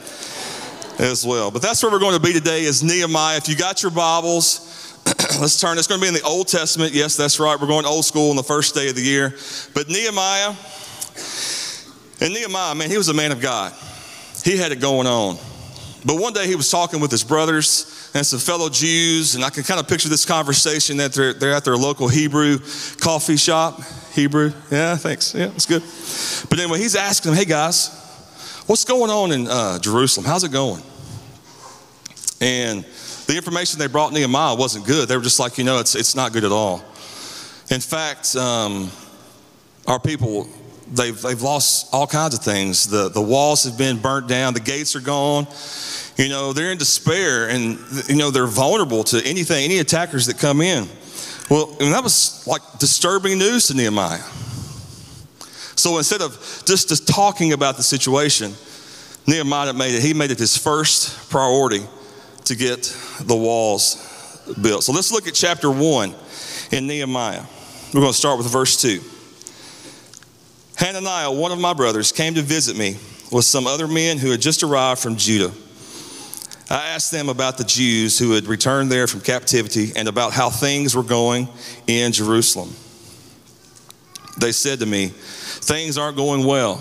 as 1.00 1.25
well. 1.25 1.51
But 1.51 1.62
that's 1.62 1.81
where 1.83 1.92
we're 1.92 2.00
going 2.00 2.15
to 2.15 2.21
be 2.21 2.33
today 2.33 2.63
is 2.63 2.83
Nehemiah. 2.83 3.38
If 3.38 3.50
you 3.50 3.56
got 3.56 3.81
your 3.83 3.92
Bibles, 3.92 4.95
let's 5.39 5.59
turn. 5.59 5.77
It's 5.77 5.88
going 5.88 6.00
to 6.00 6.03
be 6.03 6.07
in 6.07 6.13
the 6.13 6.24
Old 6.24 6.47
Testament. 6.47 6.94
Yes, 6.94 7.15
that's 7.15 7.39
right. 7.39 7.59
We're 7.59 7.68
going 7.68 7.86
old 7.86 8.06
school 8.06 8.30
on 8.30 8.36
the 8.36 8.44
first 8.44 8.75
day 8.75 8.89
of 8.89 8.95
the 8.95 9.01
year. 9.01 9.36
But 9.74 9.88
Nehemiah, 9.89 10.53
and 12.21 12.33
Nehemiah, 12.33 12.75
man, 12.75 12.89
he 12.89 12.97
was 12.97 13.09
a 13.09 13.13
man 13.13 13.31
of 13.31 13.42
God. 13.42 13.74
He 14.44 14.57
had 14.57 14.71
it 14.71 14.80
going 14.80 15.07
on. 15.07 15.38
But 16.06 16.19
one 16.19 16.33
day 16.33 16.47
he 16.47 16.56
was 16.56 16.69
talking 16.69 17.00
with 17.00 17.12
his 17.12 17.24
brothers 17.24 18.12
and 18.13 18.25
some 18.25 18.39
fellow 18.39 18.70
Jews, 18.70 19.36
and 19.36 19.43
I 19.43 19.50
can 19.50 19.63
kind 19.63 19.79
of 19.79 19.88
picture 19.88 20.08
this 20.08 20.24
conversation 20.24 20.98
that 20.98 21.13
they're, 21.13 21.34
they're 21.34 21.53
at 21.53 21.65
their 21.65 21.75
local 21.75 22.08
Hebrew 22.08 22.60
coffee 23.01 23.38
shop. 23.38 23.81
Hebrew, 24.13 24.53
yeah, 24.72 24.96
thanks. 24.96 25.34
Yeah, 25.34 25.48
that's 25.48 25.65
good. 25.65 25.81
But 26.50 26.60
anyway, 26.60 26.79
he's 26.79 26.96
asking 26.96 27.31
them, 27.31 27.39
hey 27.39 27.46
guys, 27.46 28.04
What's 28.67 28.84
going 28.84 29.12
on 29.12 29.31
in 29.31 29.48
uh, 29.48 29.77
Jerusalem? 29.77 30.25
How's 30.25 30.43
it 30.43 30.51
going? 30.51 30.81
And 32.41 32.84
the 33.27 33.36
information 33.36 33.77
they 33.77 33.86
brought 33.86 34.12
Nehemiah 34.12 34.55
wasn't 34.55 34.88
good. 34.88 35.07
They 35.07 35.15
were 35.15 35.22
just 35.22 35.39
like, 35.39 35.60
you 35.60 35.63
know, 35.63 35.77
it's, 35.77 35.93
it's 35.93 36.15
not 36.15 36.34
good 36.34 36.43
at 36.43 36.51
all. 36.51 36.79
In 37.69 37.79
fact, 37.79 38.36
um, 38.36 38.89
our 39.86 40.00
people, 40.00 40.50
they've, 40.91 41.19
they've 41.22 41.41
lost 41.43 41.93
all 41.93 42.07
kinds 42.07 42.34
of 42.34 42.43
things. 42.43 42.89
The, 42.89 43.10
the 43.10 43.22
walls 43.22 43.65
have 43.65 43.77
been 43.77 44.00
burnt 44.00 44.27
down, 44.27 44.55
the 44.55 44.60
gates 44.60 44.95
are 44.95 45.00
gone. 45.00 45.45
You 46.17 46.29
know, 46.29 46.51
they're 46.51 46.72
in 46.72 46.79
despair 46.79 47.50
and, 47.50 47.77
you 48.10 48.15
know, 48.15 48.31
they're 48.31 48.48
vulnerable 48.48 49.03
to 49.05 49.22
anything, 49.24 49.63
any 49.63 49.77
attackers 49.77 50.25
that 50.25 50.39
come 50.39 50.62
in. 50.62 50.88
Well, 51.51 51.69
and 51.79 51.93
that 51.93 52.01
was 52.03 52.48
like 52.48 52.63
disturbing 52.79 53.38
news 53.38 53.67
to 53.67 53.75
Nehemiah. 53.75 54.24
So 55.75 55.98
instead 55.98 56.22
of 56.22 56.32
just, 56.65 56.89
just 56.89 57.08
talking 57.08 57.53
about 57.53 57.77
the 57.77 57.84
situation, 57.84 58.53
Nehemiah 59.27 59.74
made 59.74 59.96
it, 59.96 60.01
he 60.01 60.13
made 60.13 60.32
it 60.32 60.39
his 60.39 60.58
first 60.58 61.29
priority 61.29 61.84
to 62.46 62.55
get 62.55 62.84
the 63.22 63.36
walls 63.36 64.44
built. 64.62 64.84
So 64.84 64.94
let's 64.94 65.12
look 65.12 65.27
at 65.27 65.34
chapter 65.34 65.70
one 65.72 66.13
in 66.72 66.88
Nehemiah. 66.88 67.44
We're 67.94 68.01
going 68.01 68.13
to 68.13 68.17
start 68.17 68.38
with 68.38 68.51
verse 68.51 68.82
two. 68.82 69.01
Hananiah, 70.77 71.32
one 71.32 71.51
of 71.51 71.60
my 71.60 71.74
brothers, 71.74 72.12
came 72.12 72.36
to 72.36 72.41
visit 72.41 72.77
me 72.77 72.98
with 73.32 73.46
some 73.46 73.65
other 73.65 73.88
men 73.88 74.17
who 74.17 74.29
had 74.29 74.41
just 74.41 74.62
arrived 74.62 75.01
from 75.01 75.15
Judah. 75.15 75.53
I 76.70 76.89
asked 76.89 77.12
them 77.12 77.29
about 77.29 77.58
the 77.58 77.63
Jews 77.63 78.20
who 78.20 78.32
had 78.32 78.46
returned 78.48 78.91
there 78.91 79.08
from 79.08 79.22
captivity 79.22 79.91
and 79.96 80.08
about 80.08 80.34
how 80.34 80.50
things 80.50 80.96
were 80.96 81.03
going 81.03 81.48
in 81.88 82.12
Jerusalem. 82.12 82.74
They 84.38 84.51
said 84.51 84.80
to 84.80 84.86
me, 84.86 85.08
things 85.08 85.98
aren't 85.98 86.18
going 86.18 86.46
well. 86.46 86.77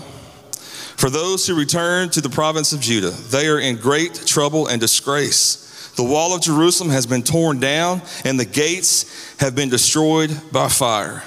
For 0.97 1.09
those 1.09 1.45
who 1.45 1.57
return 1.57 2.09
to 2.11 2.21
the 2.21 2.29
province 2.29 2.73
of 2.73 2.79
Judah, 2.79 3.11
they 3.11 3.47
are 3.47 3.59
in 3.59 3.75
great 3.77 4.13
trouble 4.25 4.67
and 4.67 4.79
disgrace. 4.79 5.93
The 5.95 6.03
wall 6.03 6.33
of 6.35 6.41
Jerusalem 6.41 6.89
has 6.89 7.05
been 7.05 7.21
torn 7.21 7.59
down, 7.59 8.01
and 8.23 8.39
the 8.39 8.45
gates 8.45 9.35
have 9.39 9.55
been 9.55 9.69
destroyed 9.69 10.31
by 10.51 10.67
fire. 10.67 11.23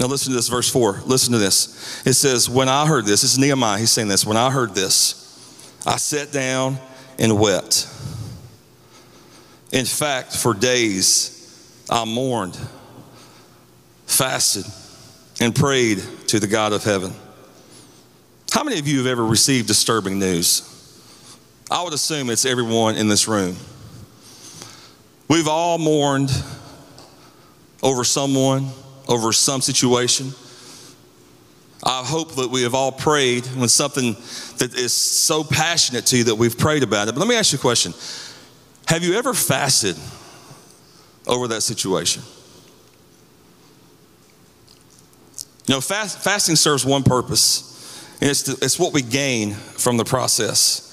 Now, 0.00 0.06
listen 0.06 0.30
to 0.32 0.36
this, 0.36 0.48
verse 0.48 0.68
4. 0.68 1.02
Listen 1.06 1.32
to 1.32 1.38
this. 1.38 2.04
It 2.06 2.14
says, 2.14 2.48
When 2.48 2.68
I 2.68 2.86
heard 2.86 3.04
this, 3.04 3.24
is 3.24 3.38
Nehemiah, 3.38 3.78
he's 3.78 3.90
saying 3.90 4.08
this. 4.08 4.26
When 4.26 4.36
I 4.36 4.50
heard 4.50 4.74
this, 4.74 5.80
I 5.86 5.96
sat 5.96 6.32
down 6.32 6.78
and 7.18 7.38
wept. 7.38 7.88
In 9.70 9.84
fact, 9.84 10.36
for 10.36 10.54
days, 10.54 11.84
I 11.88 12.04
mourned, 12.04 12.58
fasted, 14.06 14.64
and 15.40 15.54
prayed 15.54 16.02
to 16.28 16.40
the 16.40 16.46
God 16.46 16.72
of 16.72 16.84
heaven. 16.84 17.12
How 18.52 18.62
many 18.64 18.78
of 18.78 18.86
you 18.86 18.98
have 18.98 19.06
ever 19.06 19.24
received 19.24 19.66
disturbing 19.66 20.18
news? 20.18 20.68
I 21.70 21.82
would 21.82 21.94
assume 21.94 22.28
it's 22.28 22.44
everyone 22.44 22.96
in 22.96 23.08
this 23.08 23.26
room. 23.26 23.56
We've 25.28 25.48
all 25.48 25.78
mourned 25.78 26.30
over 27.82 28.04
someone, 28.04 28.68
over 29.08 29.32
some 29.32 29.62
situation. 29.62 30.32
I 31.82 32.04
hope 32.04 32.36
that 32.36 32.50
we 32.50 32.62
have 32.62 32.74
all 32.74 32.92
prayed 32.92 33.46
when 33.46 33.68
something 33.68 34.14
that 34.58 34.74
is 34.74 34.92
so 34.92 35.42
passionate 35.42 36.06
to 36.06 36.18
you 36.18 36.24
that 36.24 36.34
we've 36.34 36.56
prayed 36.56 36.82
about 36.82 37.08
it. 37.08 37.12
But 37.12 37.20
let 37.20 37.28
me 37.28 37.34
ask 37.34 37.52
you 37.52 37.58
a 37.58 37.60
question 37.60 37.94
Have 38.86 39.02
you 39.02 39.14
ever 39.14 39.34
fasted 39.34 39.96
over 41.26 41.48
that 41.48 41.62
situation? 41.62 42.22
You 45.66 45.74
know, 45.74 45.80
fast, 45.80 46.18
fasting 46.18 46.56
serves 46.56 46.84
one 46.84 47.02
purpose, 47.02 47.68
and 48.20 48.30
it's, 48.30 48.42
to, 48.42 48.52
it's 48.62 48.78
what 48.78 48.92
we 48.92 49.02
gain 49.02 49.52
from 49.52 49.96
the 49.96 50.04
process. 50.04 50.88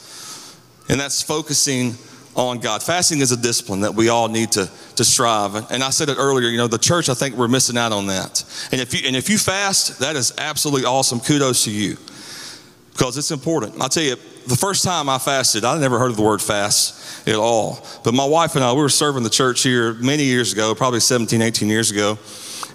And 0.90 1.00
that's 1.00 1.22
focusing 1.22 1.96
on 2.36 2.60
God. 2.60 2.82
Fasting 2.82 3.20
is 3.20 3.32
a 3.32 3.38
discipline 3.38 3.82
that 3.82 3.94
we 3.94 4.10
all 4.10 4.28
need 4.28 4.52
to, 4.54 4.70
to 4.96 5.04
strive. 5.04 5.56
And 5.72 5.84
I 5.84 5.90
said 5.90 6.10
it 6.10 6.18
earlier, 6.18 6.50
you 6.50 6.58
know, 6.58 6.68
the 6.68 6.78
church, 6.78 7.10
I 7.10 7.14
think 7.14 7.36
we're 7.36 7.48
missing 7.48 7.78
out 7.78 7.92
on 7.92 8.08
that. 8.08 8.44
And 8.72 8.80
if 8.80 8.94
you, 8.94 9.08
and 9.08 9.16
if 9.16 9.30
you 9.30 9.38
fast, 9.38 10.00
that 10.00 10.16
is 10.16 10.34
absolutely 10.38 10.86
awesome. 10.86 11.20
Kudos 11.20 11.66
to 11.66 11.72
you 11.72 11.98
because 13.00 13.18
it's 13.18 13.32
important. 13.32 13.82
I'll 13.82 13.88
tell 13.88 14.04
you, 14.04 14.18
the 14.48 14.58
first 14.58 14.84
time 14.84 15.08
I 15.08 15.20
fasted, 15.20 15.64
I 15.64 15.80
never 15.80 16.00
heard 16.00 16.12
of 16.12 16.18
the 16.18 16.24
word 16.24 16.42
fast 16.42 17.28
at 17.28 17.36
all. 17.36 17.80
But 18.04 18.14
my 18.14 18.26
wife 18.26 18.56
and 18.56 18.64
I, 18.64 18.74
we 18.74 18.82
were 18.82 18.90
serving 18.90 19.24
the 19.24 19.30
church 19.30 19.64
here 19.64 19.94
many 19.94 20.24
years 20.24 20.52
ago, 20.52 20.76
probably 20.76 21.00
17, 21.00 21.42
18 21.42 21.70
years 21.70 21.92
ago. 21.92 22.18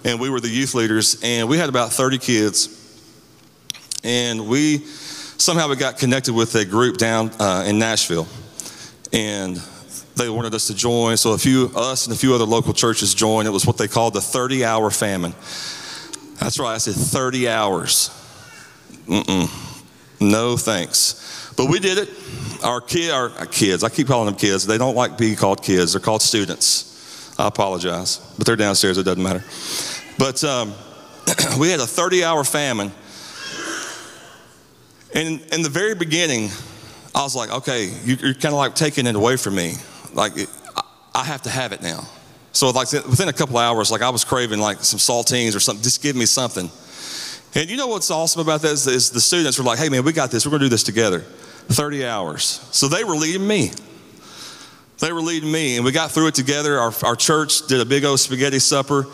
And 0.05 0.19
we 0.19 0.29
were 0.29 0.39
the 0.39 0.47
youth 0.47 0.73
leaders, 0.73 1.19
and 1.23 1.49
we 1.49 1.57
had 1.57 1.67
about 1.67 1.91
30 1.91 2.19
kids. 2.19 2.81
And 4.03 4.47
we 4.47 4.77
somehow 4.77 5.67
we 5.67 5.75
got 5.75 5.97
connected 5.97 6.33
with 6.33 6.55
a 6.55 6.63
group 6.63 6.97
down 6.97 7.31
uh, 7.39 7.65
in 7.67 7.77
Nashville 7.77 8.27
and 9.15 9.57
they 10.15 10.29
wanted 10.29 10.53
us 10.53 10.67
to 10.67 10.75
join. 10.75 11.17
So 11.17 11.33
a 11.33 11.37
few, 11.37 11.71
us 11.75 12.05
and 12.05 12.15
a 12.15 12.19
few 12.19 12.33
other 12.33 12.45
local 12.45 12.73
churches 12.73 13.13
joined. 13.13 13.47
It 13.47 13.51
was 13.51 13.65
what 13.65 13.77
they 13.77 13.87
called 13.87 14.13
the 14.13 14.21
30 14.21 14.65
hour 14.65 14.89
famine. 14.91 15.33
That's 16.39 16.59
right, 16.59 16.75
I 16.75 16.77
said 16.77 16.95
30 16.95 17.49
hours. 17.49 18.09
Mm-mm. 19.07 19.49
No 20.19 20.57
thanks. 20.57 21.53
But 21.57 21.69
we 21.69 21.79
did 21.79 21.97
it. 21.97 22.09
Our 22.63 22.81
kid, 22.81 23.11
our, 23.11 23.29
our 23.31 23.45
kids, 23.45 23.83
I 23.83 23.89
keep 23.89 24.07
calling 24.07 24.25
them 24.25 24.35
kids. 24.35 24.65
They 24.65 24.77
don't 24.77 24.95
like 24.95 25.17
being 25.17 25.35
called 25.35 25.63
kids. 25.63 25.93
They're 25.93 26.01
called 26.01 26.21
students. 26.21 27.33
I 27.37 27.47
apologize, 27.47 28.17
but 28.37 28.47
they're 28.47 28.55
downstairs. 28.55 28.97
It 28.97 29.03
doesn't 29.03 29.21
matter. 29.21 29.43
But 30.17 30.43
um, 30.43 30.73
we 31.59 31.69
had 31.69 31.79
a 31.79 31.87
30 31.87 32.23
hour 32.23 32.43
famine. 32.43 32.91
And 35.13 35.41
in 35.53 35.61
the 35.61 35.69
very 35.69 35.95
beginning, 35.95 36.49
I 37.13 37.23
was 37.23 37.35
like, 37.35 37.49
okay, 37.49 37.89
you, 38.03 38.15
are 38.15 38.33
kind 38.33 38.45
of 38.45 38.53
like 38.53 38.75
taking 38.75 39.07
it 39.07 39.15
away 39.15 39.37
from 39.37 39.55
me. 39.55 39.75
Like, 40.13 40.33
I 41.13 41.23
have 41.23 41.43
to 41.43 41.49
have 41.49 41.71
it 41.71 41.81
now. 41.81 42.07
So, 42.51 42.69
like, 42.69 42.91
within 42.91 43.29
a 43.29 43.33
couple 43.33 43.57
hours, 43.57 43.91
like, 43.91 44.01
I 44.01 44.09
was 44.09 44.23
craving 44.23 44.59
like 44.59 44.79
some 44.79 44.99
saltines 44.99 45.55
or 45.55 45.59
something. 45.59 45.83
Just 45.83 46.01
give 46.01 46.15
me 46.15 46.25
something. 46.25 46.69
And 47.53 47.69
you 47.69 47.77
know 47.77 47.87
what's 47.87 48.11
awesome 48.11 48.41
about 48.41 48.61
that 48.63 48.71
is, 48.71 48.87
is 48.87 49.11
the 49.11 49.21
students 49.21 49.57
were 49.57 49.63
like, 49.63 49.79
hey, 49.79 49.87
man, 49.87 50.03
we 50.03 50.11
got 50.11 50.31
this. 50.31 50.45
We're 50.45 50.51
going 50.51 50.61
to 50.61 50.65
do 50.65 50.69
this 50.69 50.83
together. 50.83 51.19
30 51.19 52.05
hours. 52.05 52.43
So 52.71 52.87
they 52.87 53.03
were 53.03 53.15
leading 53.15 53.47
me. 53.47 53.71
They 54.99 55.11
were 55.11 55.21
leading 55.21 55.51
me, 55.51 55.77
and 55.77 55.85
we 55.85 55.91
got 55.91 56.11
through 56.11 56.27
it 56.27 56.35
together. 56.35 56.79
Our, 56.79 56.93
our 57.03 57.15
church 57.15 57.67
did 57.67 57.81
a 57.81 57.85
big 57.85 58.05
old 58.05 58.19
spaghetti 58.19 58.59
supper 58.59 59.07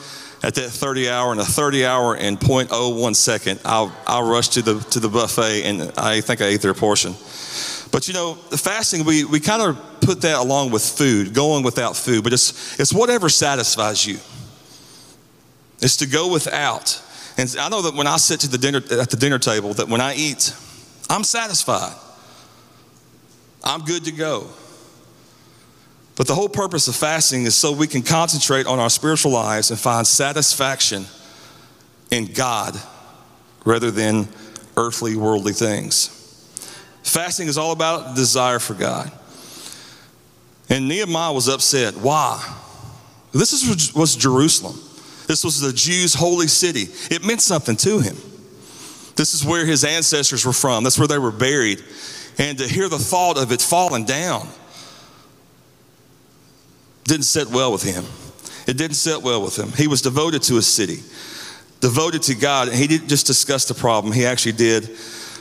at 0.43 0.55
that 0.55 0.69
30 0.69 1.10
hour. 1.10 1.31
And 1.31 1.41
a 1.41 1.45
30 1.45 1.86
hour 1.86 2.15
and 2.15 2.39
0.01 2.39 3.15
second, 3.15 3.60
I, 3.65 3.91
I 4.07 4.21
rushed 4.21 4.53
to 4.53 4.62
the, 4.62 4.79
to 4.91 5.00
the 5.00 5.10
buffet, 5.10 5.63
and 5.63 5.91
I 5.98 6.21
think 6.21 6.41
I 6.41 6.45
ate 6.45 6.62
their 6.62 6.74
portion. 6.74 7.13
But 7.91 8.07
you 8.07 8.13
know, 8.13 8.36
the 8.50 8.57
fasting, 8.57 9.03
we, 9.03 9.25
we 9.25 9.39
kind 9.39 9.62
of 9.62 10.01
put 10.01 10.21
that 10.21 10.38
along 10.38 10.71
with 10.71 10.83
food, 10.83 11.33
going 11.33 11.63
without 11.63 11.95
food, 11.95 12.24
but 12.24 12.33
it's, 12.33 12.79
it's 12.79 12.93
whatever 12.93 13.29
satisfies 13.29 14.05
you. 14.05 14.17
It's 15.81 15.98
to 15.98 16.07
go 16.07 16.31
without. 16.31 17.01
And 17.38 17.53
I 17.60 17.69
know 17.69 17.81
that 17.83 17.95
when 17.95 18.07
I 18.07 18.17
sit 18.17 18.41
to 18.41 18.48
the 18.48 18.57
dinner, 18.57 18.77
at 18.77 19.10
the 19.10 19.17
dinner 19.17 19.39
table, 19.39 19.74
that 19.74 19.88
when 19.88 20.00
I 20.00 20.15
eat, 20.15 20.55
I'm 21.10 21.24
satisfied. 21.24 21.95
I'm 23.63 23.81
good 23.81 24.05
to 24.05 24.12
go. 24.12 24.48
But 26.15 26.27
the 26.27 26.36
whole 26.36 26.50
purpose 26.50 26.88
of 26.88 26.96
fasting 26.96 27.44
is 27.44 27.56
so 27.56 27.72
we 27.72 27.88
can 27.88 28.01
concentrate 28.01 28.68
on 28.68 28.80
our 28.80 28.89
spiritual 28.89 29.32
lives 29.32 29.72
and 29.72 29.80
find 29.80 30.06
satisfaction 30.06 31.06
in 32.12 32.25
God 32.34 32.75
rather 33.65 33.91
than 33.91 34.27
earthly, 34.77 35.15
worldly 35.15 35.53
things. 35.53 36.18
Fasting 37.03 37.48
is 37.48 37.58
all 37.58 37.72
about 37.72 38.15
desire 38.15 38.60
for 38.60 38.74
God. 38.74 39.12
And 40.70 40.88
Nehemiah 40.88 41.34
was 41.34 41.50
upset. 41.50 41.96
Why? 41.96 42.41
This 43.34 43.53
is, 43.53 43.94
was 43.94 44.15
Jerusalem. 44.15 44.80
This 45.27 45.44
was 45.44 45.62
the 45.62 45.72
Jews' 45.72 46.13
holy 46.13 46.48
city. 46.48 46.88
It 47.13 47.25
meant 47.25 47.41
something 47.41 47.77
to 47.77 48.00
him. 48.00 48.15
This 49.15 49.34
is 49.34 49.46
where 49.46 49.65
his 49.65 49.84
ancestors 49.84 50.46
were 50.46 50.53
from. 50.53 50.84
That's 50.84 51.00
where 51.00 51.08
they 51.08 51.20
were 51.20 51.32
buried. 51.32 51.84
And 52.38 52.58
to 52.58 52.68
hear 52.68 52.89
the 52.89 52.98
thought 53.00 53.38
of 53.38 53.51
it 53.51 53.62
falling 53.62 54.06
down 54.06 54.48
didn't 57.03 57.25
sit 57.25 57.50
well 57.50 57.72
with 57.72 57.84
him. 57.84 58.05
It 58.67 58.77
didn't 58.77 58.96
sit 58.96 59.22
well 59.22 59.41
with 59.41 59.58
him. 59.58 59.72
He 59.72 59.88
was 59.88 60.01
devoted 60.01 60.43
to 60.43 60.55
his 60.55 60.67
city, 60.67 61.00
devoted 61.79 62.22
to 62.24 62.36
God. 62.36 62.67
And 62.67 62.77
he 62.77 62.88
didn't 62.88 63.08
just 63.08 63.27
discuss 63.27 63.65
the 63.65 63.74
problem, 63.74 64.13
he 64.13 64.25
actually 64.25 64.53
did 64.53 64.96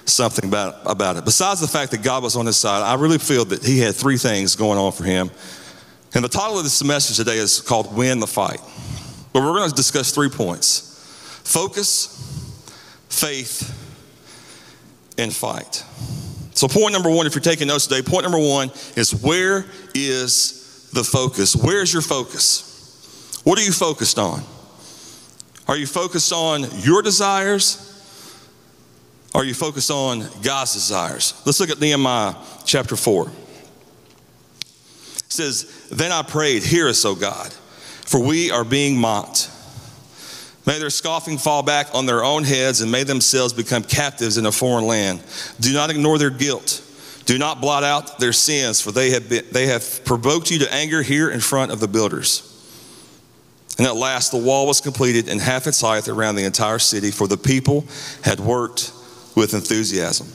something 0.06 0.48
about, 0.48 0.76
about 0.86 1.16
it. 1.16 1.24
Besides 1.24 1.60
the 1.60 1.68
fact 1.68 1.92
that 1.92 2.02
God 2.02 2.22
was 2.22 2.36
on 2.36 2.46
his 2.46 2.56
side, 2.56 2.82
I 2.82 2.94
really 2.94 3.18
feel 3.18 3.44
that 3.46 3.64
he 3.64 3.78
had 3.78 3.94
three 3.94 4.16
things 4.16 4.56
going 4.56 4.78
on 4.78 4.92
for 4.92 5.04
him. 5.04 5.30
And 6.14 6.24
the 6.24 6.28
title 6.28 6.58
of 6.58 6.64
this 6.64 6.82
message 6.82 7.16
today 7.16 7.36
is 7.36 7.60
called 7.60 7.94
Win 7.94 8.18
the 8.18 8.26
Fight. 8.26 8.60
But 9.32 9.42
we're 9.42 9.54
going 9.54 9.70
to 9.70 9.76
discuss 9.76 10.10
three 10.12 10.28
points 10.28 10.88
focus, 11.44 12.16
faith, 13.08 13.76
and 15.18 15.32
fight. 15.32 15.84
So, 16.54 16.66
point 16.68 16.92
number 16.92 17.10
one, 17.10 17.26
if 17.26 17.34
you're 17.34 17.42
taking 17.42 17.68
notes 17.68 17.86
today, 17.86 18.02
point 18.02 18.24
number 18.24 18.38
one 18.38 18.70
is 18.96 19.14
where 19.22 19.66
is 19.94 20.59
the 20.92 21.04
focus? 21.04 21.54
Where's 21.56 21.92
your 21.92 22.02
focus? 22.02 23.40
What 23.44 23.58
are 23.58 23.62
you 23.62 23.72
focused 23.72 24.18
on? 24.18 24.42
Are 25.66 25.76
you 25.76 25.86
focused 25.86 26.32
on 26.32 26.66
your 26.80 27.02
desires? 27.02 27.86
Are 29.34 29.44
you 29.44 29.54
focused 29.54 29.90
on 29.90 30.26
God's 30.42 30.72
desires? 30.72 31.40
Let's 31.46 31.60
look 31.60 31.70
at 31.70 31.80
Nehemiah 31.80 32.34
chapter 32.64 32.96
4. 32.96 33.28
It 33.28 33.32
says, 35.28 35.88
Then 35.90 36.10
I 36.10 36.22
prayed, 36.22 36.64
Hear 36.64 36.88
us, 36.88 37.04
O 37.04 37.14
God, 37.14 37.52
for 38.04 38.20
we 38.20 38.50
are 38.50 38.64
being 38.64 38.98
mocked. 38.98 39.48
May 40.66 40.78
their 40.78 40.90
scoffing 40.90 41.38
fall 41.38 41.62
back 41.62 41.94
on 41.94 42.06
their 42.06 42.22
own 42.22 42.44
heads 42.44 42.80
and 42.80 42.90
may 42.90 43.04
themselves 43.04 43.52
become 43.52 43.82
captives 43.82 44.36
in 44.36 44.46
a 44.46 44.52
foreign 44.52 44.86
land. 44.86 45.22
Do 45.60 45.72
not 45.72 45.90
ignore 45.90 46.18
their 46.18 46.30
guilt. 46.30 46.82
Do 47.30 47.38
not 47.38 47.60
blot 47.60 47.84
out 47.84 48.18
their 48.18 48.32
sins, 48.32 48.80
for 48.80 48.90
they 48.90 49.10
have, 49.10 49.28
been, 49.28 49.44
they 49.52 49.66
have 49.66 50.04
provoked 50.04 50.50
you 50.50 50.58
to 50.58 50.74
anger 50.74 51.00
here 51.00 51.30
in 51.30 51.38
front 51.38 51.70
of 51.70 51.78
the 51.78 51.86
builders. 51.86 52.42
And 53.78 53.86
at 53.86 53.94
last 53.94 54.32
the 54.32 54.38
wall 54.38 54.66
was 54.66 54.80
completed 54.80 55.28
in 55.28 55.38
half 55.38 55.68
its 55.68 55.80
height 55.80 56.08
around 56.08 56.34
the 56.34 56.42
entire 56.42 56.80
city, 56.80 57.12
for 57.12 57.28
the 57.28 57.36
people 57.36 57.84
had 58.24 58.40
worked 58.40 58.92
with 59.36 59.54
enthusiasm. 59.54 60.26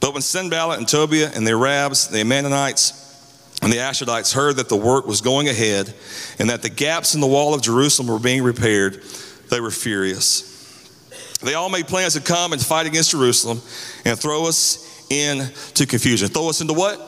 But 0.00 0.14
when 0.14 0.22
Sanballat 0.22 0.80
and 0.80 0.88
Tobiah 0.88 1.30
and 1.32 1.46
the 1.46 1.52
Arabs, 1.52 2.08
the 2.08 2.18
Ammonites, 2.18 3.54
and 3.62 3.72
the 3.72 3.76
Ashdodites 3.76 4.34
heard 4.34 4.56
that 4.56 4.68
the 4.68 4.76
work 4.76 5.06
was 5.06 5.20
going 5.20 5.48
ahead 5.48 5.94
and 6.40 6.50
that 6.50 6.62
the 6.62 6.70
gaps 6.70 7.14
in 7.14 7.20
the 7.20 7.28
wall 7.28 7.54
of 7.54 7.62
Jerusalem 7.62 8.08
were 8.08 8.18
being 8.18 8.42
repaired, 8.42 9.00
they 9.48 9.60
were 9.60 9.70
furious. 9.70 10.47
They 11.40 11.54
all 11.54 11.68
made 11.68 11.86
plans 11.86 12.14
to 12.14 12.20
come 12.20 12.52
and 12.52 12.60
fight 12.60 12.86
against 12.86 13.12
Jerusalem 13.12 13.60
and 14.04 14.18
throw 14.18 14.46
us 14.46 15.06
into 15.10 15.86
confusion. 15.86 16.28
Throw 16.28 16.48
us 16.48 16.60
into 16.60 16.74
what? 16.74 17.00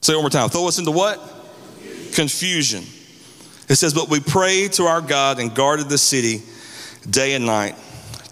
Say 0.00 0.14
one 0.14 0.22
more 0.22 0.30
time. 0.30 0.48
Throw 0.48 0.68
us 0.68 0.78
into 0.78 0.90
what? 0.90 1.18
Confusion. 2.14 2.84
It 3.68 3.76
says, 3.76 3.94
But 3.94 4.08
we 4.08 4.20
prayed 4.20 4.74
to 4.74 4.84
our 4.84 5.00
God 5.00 5.40
and 5.40 5.54
guarded 5.54 5.88
the 5.88 5.98
city 5.98 6.42
day 7.08 7.34
and 7.34 7.46
night 7.46 7.74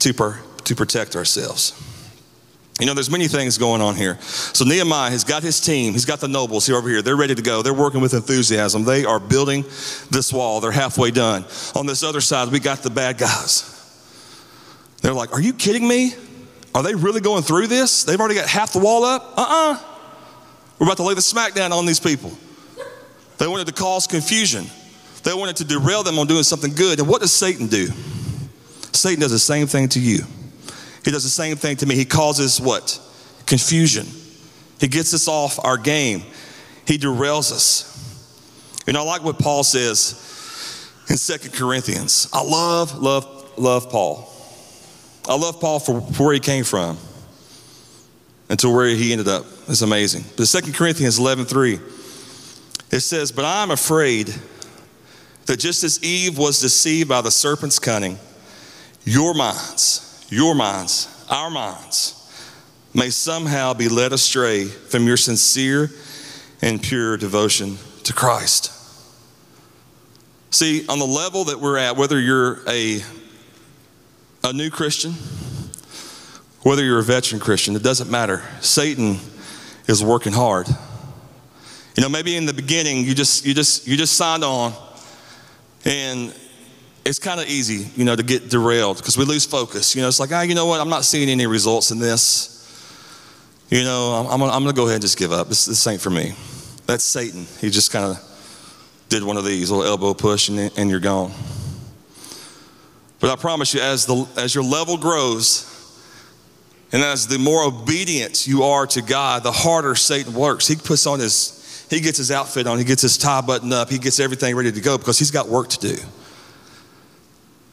to, 0.00 0.12
per, 0.12 0.40
to 0.64 0.74
protect 0.74 1.16
ourselves. 1.16 1.82
You 2.78 2.84
know, 2.84 2.92
there's 2.92 3.10
many 3.10 3.26
things 3.26 3.56
going 3.56 3.80
on 3.80 3.96
here. 3.96 4.18
So 4.20 4.66
Nehemiah 4.66 5.10
has 5.10 5.24
got 5.24 5.42
his 5.42 5.62
team, 5.62 5.94
he's 5.94 6.04
got 6.04 6.20
the 6.20 6.28
nobles 6.28 6.66
here 6.66 6.76
over 6.76 6.88
here. 6.90 7.00
They're 7.00 7.16
ready 7.16 7.34
to 7.34 7.42
go. 7.42 7.62
They're 7.62 7.72
working 7.72 8.02
with 8.02 8.12
enthusiasm. 8.12 8.84
They 8.84 9.06
are 9.06 9.18
building 9.18 9.62
this 10.10 10.30
wall. 10.30 10.60
They're 10.60 10.72
halfway 10.72 11.10
done. 11.10 11.46
On 11.74 11.86
this 11.86 12.02
other 12.02 12.20
side, 12.20 12.52
we 12.52 12.60
got 12.60 12.82
the 12.82 12.90
bad 12.90 13.16
guys. 13.16 13.75
They're 15.02 15.12
like, 15.12 15.32
Are 15.32 15.40
you 15.40 15.52
kidding 15.52 15.86
me? 15.86 16.14
Are 16.74 16.82
they 16.82 16.94
really 16.94 17.20
going 17.20 17.42
through 17.42 17.68
this? 17.68 18.04
They've 18.04 18.20
already 18.20 18.34
got 18.34 18.48
half 18.48 18.72
the 18.72 18.80
wall 18.80 19.04
up? 19.04 19.32
Uh 19.36 19.40
uh-uh. 19.40 19.72
uh. 19.72 19.78
we 20.78 20.84
are 20.84 20.88
about 20.88 20.98
to 20.98 21.04
lay 21.04 21.14
the 21.14 21.20
smackdown 21.20 21.70
on 21.70 21.86
these 21.86 22.00
people. 22.00 22.36
They 23.38 23.46
wanted 23.46 23.66
to 23.66 23.72
cause 23.72 24.06
confusion, 24.06 24.66
they 25.22 25.34
wanted 25.34 25.56
to 25.56 25.64
derail 25.64 26.02
them 26.02 26.18
on 26.18 26.26
doing 26.26 26.42
something 26.42 26.74
good. 26.74 26.98
And 26.98 27.08
what 27.08 27.20
does 27.20 27.32
Satan 27.32 27.66
do? 27.66 27.88
Satan 28.92 29.20
does 29.20 29.32
the 29.32 29.38
same 29.38 29.66
thing 29.66 29.88
to 29.90 30.00
you. 30.00 30.20
He 31.04 31.10
does 31.10 31.22
the 31.22 31.30
same 31.30 31.56
thing 31.56 31.76
to 31.76 31.86
me. 31.86 31.94
He 31.94 32.04
causes 32.04 32.60
what? 32.60 33.00
Confusion. 33.46 34.06
He 34.80 34.88
gets 34.88 35.14
us 35.14 35.28
off 35.28 35.64
our 35.64 35.76
game. 35.76 36.22
He 36.86 36.98
derails 36.98 37.52
us. 37.52 37.92
You 38.86 38.92
know, 38.92 39.02
I 39.02 39.04
like 39.04 39.24
what 39.24 39.38
Paul 39.38 39.64
says 39.64 40.12
in 41.08 41.16
Second 41.16 41.52
Corinthians. 41.54 42.28
I 42.32 42.42
love, 42.42 42.98
love, 42.98 43.58
love 43.58 43.90
Paul. 43.90 44.32
I 45.28 45.36
love 45.36 45.60
Paul 45.60 45.80
for, 45.80 46.00
where 46.00 46.34
he 46.34 46.40
came 46.40 46.64
from 46.64 46.98
and 48.48 48.58
to 48.60 48.70
where 48.70 48.86
he 48.86 49.12
ended 49.12 49.28
up. 49.28 49.44
It's 49.68 49.82
amazing. 49.82 50.24
But 50.36 50.46
Second 50.46 50.74
Corinthians 50.74 51.18
11 51.18 51.46
3, 51.46 51.74
it 52.92 53.00
says, 53.00 53.32
But 53.32 53.44
I'm 53.44 53.70
afraid 53.70 54.34
that 55.46 55.58
just 55.58 55.84
as 55.84 56.02
Eve 56.02 56.38
was 56.38 56.60
deceived 56.60 57.08
by 57.08 57.20
the 57.20 57.30
serpent's 57.30 57.78
cunning, 57.78 58.18
your 59.04 59.34
minds, 59.34 60.26
your 60.28 60.54
minds, 60.54 61.24
our 61.30 61.50
minds, 61.50 62.12
may 62.94 63.10
somehow 63.10 63.74
be 63.74 63.88
led 63.88 64.12
astray 64.12 64.64
from 64.64 65.06
your 65.06 65.16
sincere 65.16 65.90
and 66.62 66.82
pure 66.82 67.16
devotion 67.16 67.76
to 68.04 68.12
Christ. 68.12 68.72
See, 70.50 70.86
on 70.88 70.98
the 70.98 71.06
level 71.06 71.44
that 71.44 71.60
we're 71.60 71.76
at, 71.76 71.96
whether 71.96 72.18
you're 72.18 72.60
a, 72.68 73.02
a 74.46 74.52
new 74.52 74.70
Christian, 74.70 75.12
whether 76.62 76.84
you're 76.84 77.00
a 77.00 77.02
veteran 77.02 77.40
Christian, 77.40 77.74
it 77.74 77.82
doesn't 77.82 78.10
matter. 78.10 78.42
Satan 78.60 79.18
is 79.88 80.04
working 80.04 80.32
hard. 80.32 80.68
You 81.96 82.02
know, 82.02 82.08
maybe 82.08 82.36
in 82.36 82.46
the 82.46 82.54
beginning 82.54 83.04
you 83.04 83.14
just 83.14 83.44
you 83.44 83.54
just 83.54 83.86
you 83.86 83.96
just 83.96 84.14
signed 84.14 84.44
on 84.44 84.72
and 85.84 86.32
it's 87.04 87.18
kind 87.18 87.40
of 87.40 87.46
easy, 87.46 87.88
you 87.96 88.04
know, 88.04 88.14
to 88.14 88.22
get 88.22 88.48
derailed 88.48 88.98
because 88.98 89.16
we 89.16 89.24
lose 89.24 89.44
focus. 89.44 89.94
You 89.94 90.02
know, 90.02 90.08
it's 90.08 90.20
like, 90.20 90.32
ah, 90.32 90.42
you 90.42 90.54
know 90.54 90.66
what? 90.66 90.80
I'm 90.80 90.88
not 90.88 91.04
seeing 91.04 91.28
any 91.28 91.46
results 91.46 91.90
in 91.90 91.98
this. 91.98 92.52
You 93.68 93.82
know, 93.82 94.28
I'm, 94.30 94.42
I'm, 94.42 94.50
I'm 94.50 94.62
going 94.62 94.74
to 94.74 94.76
go 94.76 94.84
ahead 94.84 94.96
and 94.96 95.02
just 95.02 95.16
give 95.16 95.32
up. 95.32 95.48
This, 95.48 95.66
this 95.66 95.86
ain't 95.86 96.00
for 96.00 96.10
me. 96.10 96.34
That's 96.86 97.04
Satan. 97.04 97.46
He 97.60 97.70
just 97.70 97.92
kind 97.92 98.04
of 98.04 98.20
did 99.08 99.22
one 99.22 99.36
of 99.36 99.44
these 99.44 99.70
little 99.70 99.86
elbow 99.86 100.14
push 100.14 100.48
and, 100.48 100.58
and 100.76 100.90
you're 100.90 101.00
gone. 101.00 101.32
But 103.20 103.30
I 103.30 103.36
promise 103.36 103.72
you, 103.72 103.80
as, 103.80 104.06
the, 104.06 104.26
as 104.36 104.54
your 104.54 104.64
level 104.64 104.98
grows, 104.98 105.72
and 106.92 107.02
as 107.02 107.26
the 107.26 107.38
more 107.38 107.64
obedient 107.64 108.46
you 108.46 108.62
are 108.62 108.86
to 108.88 109.02
God, 109.02 109.42
the 109.42 109.52
harder 109.52 109.94
Satan 109.94 110.34
works. 110.34 110.66
He 110.66 110.76
puts 110.76 111.06
on 111.06 111.18
his, 111.18 111.86
he 111.90 112.00
gets 112.00 112.18
his 112.18 112.30
outfit 112.30 112.66
on, 112.66 112.78
he 112.78 112.84
gets 112.84 113.02
his 113.02 113.18
tie 113.18 113.40
buttoned 113.40 113.72
up, 113.72 113.90
he 113.90 113.98
gets 113.98 114.20
everything 114.20 114.54
ready 114.54 114.72
to 114.72 114.80
go 114.80 114.96
because 114.96 115.18
he's 115.18 115.30
got 115.30 115.48
work 115.48 115.68
to 115.68 115.78
do. 115.78 115.96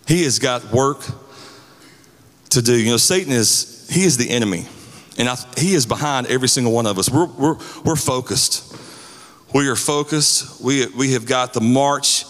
He 0.08 0.24
has 0.24 0.40
got 0.40 0.72
work 0.72 1.06
to 2.50 2.62
do. 2.62 2.76
You 2.76 2.92
know, 2.92 2.98
Satan 2.98 3.32
is, 3.32 3.88
he 3.90 4.04
is 4.04 4.18
the 4.18 4.30
enemy. 4.30 4.66
And 5.18 5.30
I, 5.30 5.36
he 5.58 5.76
is 5.76 5.86
behind 5.86 6.28
every 6.28 6.48
single 6.48 6.74
one 6.74 6.88
of 6.88 6.98
us. 6.98 7.10
We're, 7.10 7.28
we're, 7.28 7.58
we're 7.86 7.96
focused. 7.96 8.76
We 9.54 9.70
are 9.70 9.76
focused. 9.76 10.62
We, 10.62 10.88
we 10.88 11.14
have 11.14 11.28
got 11.28 11.54
the 11.54 11.62
march 11.62 12.26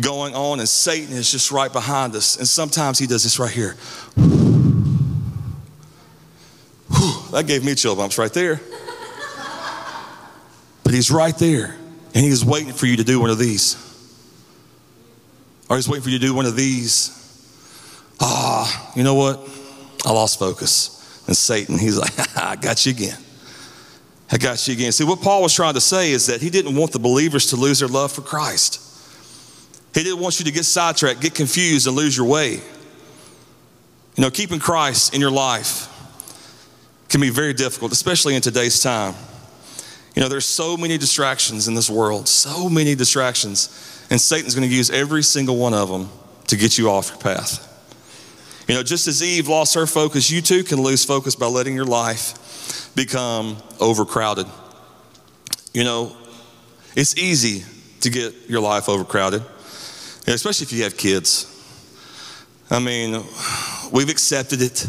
going 0.00 0.34
on, 0.34 0.58
and 0.58 0.68
Satan 0.68 1.14
is 1.16 1.30
just 1.30 1.50
right 1.50 1.72
behind 1.72 2.14
us. 2.14 2.36
And 2.36 2.46
sometimes 2.46 2.98
he 2.98 3.06
does 3.06 3.22
this 3.22 3.38
right 3.38 3.50
here. 3.50 3.76
Whew, 6.90 7.32
that 7.32 7.46
gave 7.46 7.64
me 7.64 7.74
chill 7.74 7.96
bumps 7.96 8.18
right 8.18 8.32
there. 8.32 8.60
But 10.82 10.92
he's 10.92 11.10
right 11.10 11.36
there, 11.38 11.76
and 12.14 12.24
he's 12.24 12.44
waiting 12.44 12.72
for 12.72 12.86
you 12.86 12.98
to 12.98 13.04
do 13.04 13.18
one 13.18 13.30
of 13.30 13.38
these. 13.38 13.76
Or 15.68 15.76
he's 15.76 15.88
waiting 15.88 16.02
for 16.02 16.10
you 16.10 16.18
to 16.18 16.26
do 16.26 16.34
one 16.34 16.44
of 16.44 16.56
these. 16.56 17.20
Ah, 18.20 18.92
you 18.94 19.02
know 19.02 19.14
what? 19.14 19.40
I 20.04 20.12
lost 20.12 20.38
focus. 20.38 21.24
And 21.26 21.36
Satan, 21.36 21.78
he's 21.78 21.96
like, 21.96 22.12
I 22.36 22.56
got 22.56 22.84
you 22.84 22.92
again. 22.92 23.18
I 24.30 24.36
got 24.36 24.66
you 24.68 24.74
again. 24.74 24.92
See, 24.92 25.04
what 25.04 25.20
Paul 25.20 25.42
was 25.42 25.54
trying 25.54 25.74
to 25.74 25.80
say 25.80 26.10
is 26.10 26.26
that 26.26 26.42
he 26.42 26.50
didn't 26.50 26.76
want 26.76 26.92
the 26.92 26.98
believers 26.98 27.46
to 27.46 27.56
lose 27.56 27.78
their 27.78 27.88
love 27.88 28.12
for 28.12 28.20
Christ. 28.20 28.80
He 29.94 30.02
didn't 30.02 30.18
want 30.18 30.38
you 30.38 30.44
to 30.46 30.52
get 30.52 30.64
sidetracked, 30.64 31.20
get 31.20 31.34
confused, 31.34 31.86
and 31.86 31.96
lose 31.96 32.16
your 32.16 32.26
way. 32.26 32.60
You 34.16 34.22
know, 34.22 34.30
keeping 34.30 34.58
Christ 34.58 35.14
in 35.14 35.20
your 35.20 35.30
life 35.30 35.88
can 37.08 37.20
be 37.20 37.30
very 37.30 37.52
difficult, 37.52 37.92
especially 37.92 38.34
in 38.34 38.42
today's 38.42 38.80
time. 38.80 39.14
You 40.14 40.22
know, 40.22 40.28
there's 40.28 40.46
so 40.46 40.76
many 40.76 40.98
distractions 40.98 41.66
in 41.68 41.74
this 41.74 41.90
world, 41.90 42.28
so 42.28 42.68
many 42.68 42.94
distractions, 42.94 44.06
and 44.10 44.20
Satan's 44.20 44.54
going 44.54 44.68
to 44.68 44.74
use 44.74 44.90
every 44.90 45.22
single 45.22 45.56
one 45.56 45.74
of 45.74 45.88
them 45.88 46.08
to 46.48 46.56
get 46.56 46.78
you 46.78 46.90
off 46.90 47.10
your 47.10 47.18
path. 47.18 47.70
You 48.68 48.74
know, 48.74 48.82
just 48.82 49.08
as 49.08 49.22
Eve 49.22 49.48
lost 49.48 49.74
her 49.74 49.86
focus, 49.86 50.30
you 50.30 50.40
too 50.40 50.64
can 50.64 50.80
lose 50.80 51.04
focus 51.04 51.34
by 51.34 51.46
letting 51.46 51.74
your 51.74 51.84
life 51.84 52.94
become 52.94 53.56
overcrowded. 53.80 54.46
You 55.72 55.84
know, 55.84 56.16
it's 56.96 57.16
easy 57.18 57.64
to 58.00 58.10
get 58.10 58.34
your 58.48 58.60
life 58.60 58.88
overcrowded, 58.88 59.42
especially 60.26 60.64
if 60.64 60.72
you 60.72 60.82
have 60.84 60.96
kids. 60.96 61.50
I 62.70 62.78
mean, 62.78 63.22
we've 63.92 64.08
accepted 64.08 64.62
it. 64.62 64.86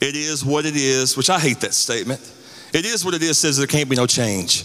It 0.00 0.16
is 0.16 0.44
what 0.44 0.66
it 0.66 0.76
is, 0.76 1.16
which 1.16 1.30
I 1.30 1.38
hate 1.38 1.60
that 1.60 1.74
statement. 1.74 2.20
It 2.72 2.84
is 2.84 3.04
what 3.04 3.14
it 3.14 3.22
is 3.22 3.38
says 3.38 3.56
there 3.56 3.66
can't 3.66 3.88
be 3.88 3.96
no 3.96 4.06
change. 4.06 4.64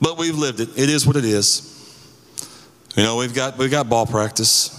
But 0.00 0.18
we've 0.18 0.36
lived 0.36 0.60
it. 0.60 0.70
It 0.76 0.88
is 0.90 1.06
what 1.06 1.16
it 1.16 1.24
is. 1.24 1.68
You 2.96 3.04
know, 3.04 3.16
we've 3.16 3.34
got 3.34 3.56
we've 3.56 3.70
got 3.70 3.88
ball 3.88 4.06
practice. 4.06 4.78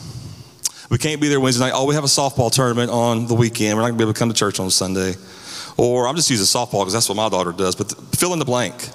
We 0.89 0.97
can't 0.97 1.21
be 1.21 1.27
there 1.27 1.39
Wednesday 1.39 1.65
night. 1.65 1.73
Oh, 1.73 1.85
we 1.85 1.95
have 1.95 2.03
a 2.03 2.07
softball 2.07 2.51
tournament 2.51 2.91
on 2.91 3.27
the 3.27 3.33
weekend. 3.33 3.75
We're 3.75 3.81
not 3.81 3.87
going 3.87 3.93
to 3.93 3.97
be 3.97 4.03
able 4.03 4.13
to 4.13 4.19
come 4.19 4.29
to 4.29 4.35
church 4.35 4.59
on 4.59 4.69
Sunday. 4.69 5.15
Or 5.77 6.07
I'm 6.07 6.15
just 6.15 6.29
using 6.29 6.45
softball 6.45 6.81
because 6.81 6.93
that's 6.93 7.09
what 7.09 7.15
my 7.15 7.29
daughter 7.29 7.51
does. 7.51 7.75
But 7.75 7.91
fill 8.15 8.33
in 8.33 8.39
the 8.39 8.45
blank. 8.45 8.89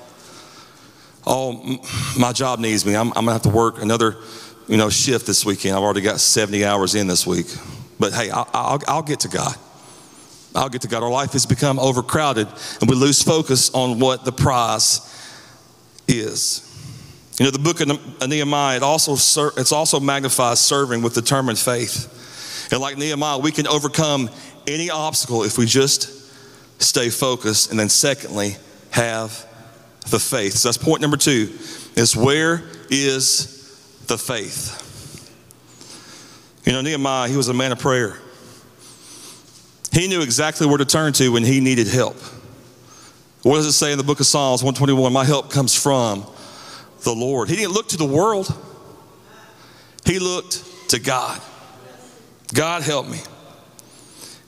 Oh, 1.31 1.79
my 2.19 2.33
job 2.33 2.59
needs 2.59 2.87
me. 2.87 2.97
I'm, 2.97 3.09
I'm 3.09 3.25
going 3.25 3.27
to 3.27 3.33
have 3.33 3.43
to 3.43 3.51
work 3.51 3.83
another, 3.83 4.17
you 4.67 4.79
know, 4.79 4.89
shift 4.89 5.27
this 5.27 5.45
weekend. 5.45 5.77
I've 5.77 5.83
already 5.83 6.01
got 6.01 6.21
70 6.21 6.65
hours 6.65 6.95
in 6.95 7.07
this 7.07 7.27
week. 7.27 7.47
But 8.01 8.15
hey, 8.15 8.31
I'll, 8.31 8.49
I'll, 8.55 8.81
I'll 8.89 9.03
get 9.03 9.21
to 9.21 9.29
God. 9.29 9.55
I'll 10.55 10.71
get 10.71 10.81
to 10.83 10.89
God. 10.89 11.03
Our 11.03 11.11
life 11.11 11.33
has 11.33 11.45
become 11.45 11.79
overcrowded, 11.79 12.49
and 12.81 12.89
we 12.89 12.97
lose 12.97 13.23
focus 13.23 13.71
on 13.75 13.99
what 13.99 14.25
the 14.25 14.33
prize 14.33 15.03
is. 16.09 16.65
You 17.39 17.45
know, 17.45 17.51
the 17.51 17.59
book 17.59 17.81
of 17.81 18.29
Nehemiah, 18.29 18.79
it 18.79 18.83
also, 18.83 19.13
it's 19.13 19.71
also 19.71 20.01
magnifies 20.01 20.61
serving 20.61 21.03
with 21.03 21.15
determined 21.15 21.59
faith. 21.59 22.69
And 22.73 22.81
like 22.81 22.97
Nehemiah, 22.97 23.39
we 23.39 23.53
can 23.53 23.67
overcome 23.67 24.31
any 24.67 24.89
obstacle 24.89 25.45
if 25.45 25.59
we 25.59 25.67
just 25.67 26.11
stay 26.81 27.11
focused. 27.11 27.71
And 27.71 27.79
then 27.79 27.91
secondly, 27.91 28.57
have 28.91 29.47
the 30.11 30.19
faith. 30.19 30.55
So 30.55 30.69
that's 30.69 30.79
point 30.79 31.01
number 31.01 31.17
two, 31.17 31.53
is 31.97 32.17
where 32.17 32.63
is 32.91 34.05
the 34.07 34.19
faith? 34.19 34.85
You 36.65 36.73
know, 36.73 36.81
Nehemiah, 36.81 37.29
he 37.29 37.37
was 37.37 37.49
a 37.49 37.55
man 37.55 37.73
of 37.73 37.79
prayer. 37.79 38.19
He 39.93 40.07
knew 40.09 40.21
exactly 40.21 40.67
where 40.67 40.79
to 40.79 40.85
turn 40.85 41.13
to 41.15 41.33
when 41.33 41.45
he 41.45 41.61
needed 41.61 41.87
help. 41.87 42.17
What 43.43 43.57
does 43.57 43.67
it 43.67 43.73
say 43.73 43.93
in 43.93 43.99
the 43.99 44.05
book 44.05 44.21
of 44.21 44.27
Psalms 44.27 44.63
121? 44.63 45.13
My 45.13 45.25
help 45.25 45.51
comes 45.51 45.75
from 45.75 46.27
the 47.05 47.15
Lord. 47.15 47.49
He 47.49 47.57
didn't 47.57 47.73
look 47.73 47.89
to 47.89 47.97
the 47.97 48.07
world, 48.07 48.55
he 50.05 50.19
looked 50.19 50.91
to 50.91 50.99
God. 50.99 51.41
God 52.53 52.83
help 52.83 53.07
me. 53.07 53.21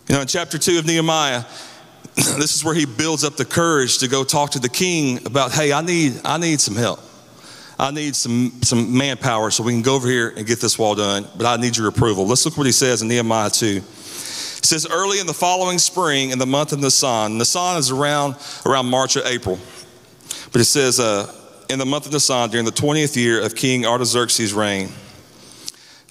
You 0.09 0.15
know, 0.15 0.23
in 0.23 0.27
chapter 0.27 0.59
2 0.59 0.79
of 0.79 0.87
Nehemiah, 0.87 1.45
this 2.17 2.55
is 2.55 2.65
where 2.65 2.75
he 2.75 2.87
builds 2.87 3.25
up 3.25 3.37
the 3.37 3.45
courage 3.45 3.99
to 3.99 4.09
go 4.09 4.25
talk 4.25 4.51
to 4.51 4.59
the 4.59 4.69
king 4.69 5.25
about, 5.27 5.53
hey, 5.53 5.73
I 5.73 5.83
need, 5.83 6.21
I 6.25 6.39
need 6.39 6.61
some 6.61 6.77
help. 6.77 7.01
I 7.79 7.91
need 7.91 8.15
some, 8.15 8.53
some 8.63 8.97
manpower 8.97 9.51
so 9.51 9.63
we 9.63 9.73
can 9.73 9.81
go 9.81 9.95
over 9.95 10.07
here 10.07 10.35
and 10.37 10.47
get 10.47 10.61
this 10.61 10.79
wall 10.79 10.95
done, 10.95 11.27
but 11.39 11.47
I 11.47 11.57
need 11.57 11.77
your 11.77 11.89
approval. 11.89 12.27
Let's 12.27 12.45
look 12.45 12.59
what 12.59 12.67
he 12.67 12.73
says 12.73 13.01
in 13.01 13.09
Nehemiah 13.09 13.49
2. 13.49 13.67
It 13.67 13.83
says, 14.67 14.87
early 14.91 15.19
in 15.19 15.27
the 15.27 15.33
following 15.33 15.79
spring, 15.79 16.31
in 16.31 16.39
the 16.39 16.47
month 16.47 16.75
of 16.75 16.81
Nisan, 16.81 17.39
Nisan 17.39 17.79
is 17.79 17.91
around, 17.91 18.37
around 18.67 18.87
March 18.87 19.17
or 19.17 19.25
April. 19.25 19.59
But 20.53 20.61
it 20.61 20.67
says, 20.67 21.01
uh, 21.01 21.33
in 21.71 21.79
the 21.79 21.87
month 21.87 22.05
of 22.05 22.13
Nisan, 22.13 22.51
during 22.51 22.67
the 22.67 22.73
20th 22.73 23.17
year 23.17 23.41
of 23.43 23.55
King 23.55 23.87
Artaxerxes' 23.87 24.53
reign, 24.53 24.91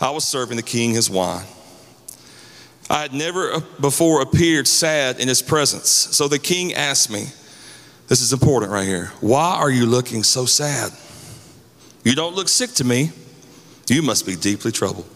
I 0.01 0.09
was 0.09 0.23
serving 0.23 0.57
the 0.57 0.63
king 0.63 0.95
his 0.95 1.09
wine. 1.09 1.45
I 2.89 3.01
had 3.01 3.13
never 3.13 3.59
before 3.79 4.21
appeared 4.21 4.67
sad 4.67 5.19
in 5.19 5.27
his 5.27 5.41
presence. 5.41 5.89
So 5.89 6.27
the 6.27 6.39
king 6.39 6.73
asked 6.73 7.11
me, 7.11 7.25
This 8.07 8.21
is 8.21 8.33
important 8.33 8.71
right 8.71 8.87
here. 8.87 9.11
Why 9.21 9.55
are 9.55 9.69
you 9.69 9.85
looking 9.85 10.23
so 10.23 10.45
sad? 10.45 10.91
You 12.03 12.15
don't 12.15 12.35
look 12.35 12.47
sick 12.47 12.71
to 12.75 12.83
me. 12.83 13.11
You 13.87 14.01
must 14.01 14.25
be 14.25 14.35
deeply 14.35 14.71
troubled. 14.71 15.07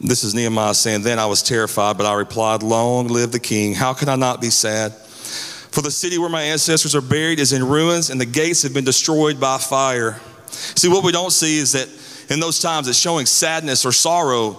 This 0.00 0.24
is 0.24 0.34
Nehemiah 0.34 0.74
saying, 0.74 1.02
Then 1.02 1.18
I 1.18 1.26
was 1.26 1.42
terrified, 1.42 1.98
but 1.98 2.06
I 2.06 2.14
replied, 2.14 2.62
Long 2.62 3.08
live 3.08 3.32
the 3.32 3.40
king. 3.40 3.74
How 3.74 3.92
can 3.92 4.08
I 4.08 4.16
not 4.16 4.40
be 4.40 4.50
sad? 4.50 4.92
For 4.92 5.82
the 5.82 5.90
city 5.90 6.18
where 6.18 6.30
my 6.30 6.42
ancestors 6.42 6.94
are 6.96 7.00
buried 7.00 7.38
is 7.38 7.52
in 7.52 7.62
ruins, 7.66 8.10
and 8.10 8.20
the 8.20 8.26
gates 8.26 8.62
have 8.62 8.74
been 8.74 8.84
destroyed 8.84 9.38
by 9.38 9.58
fire. 9.58 10.20
See, 10.48 10.88
what 10.88 11.04
we 11.04 11.12
don't 11.12 11.30
see 11.30 11.58
is 11.58 11.72
that 11.72 11.88
in 12.32 12.40
those 12.40 12.60
times 12.60 12.88
it's 12.88 12.98
showing 12.98 13.26
sadness 13.26 13.84
or 13.84 13.92
sorrow. 13.92 14.58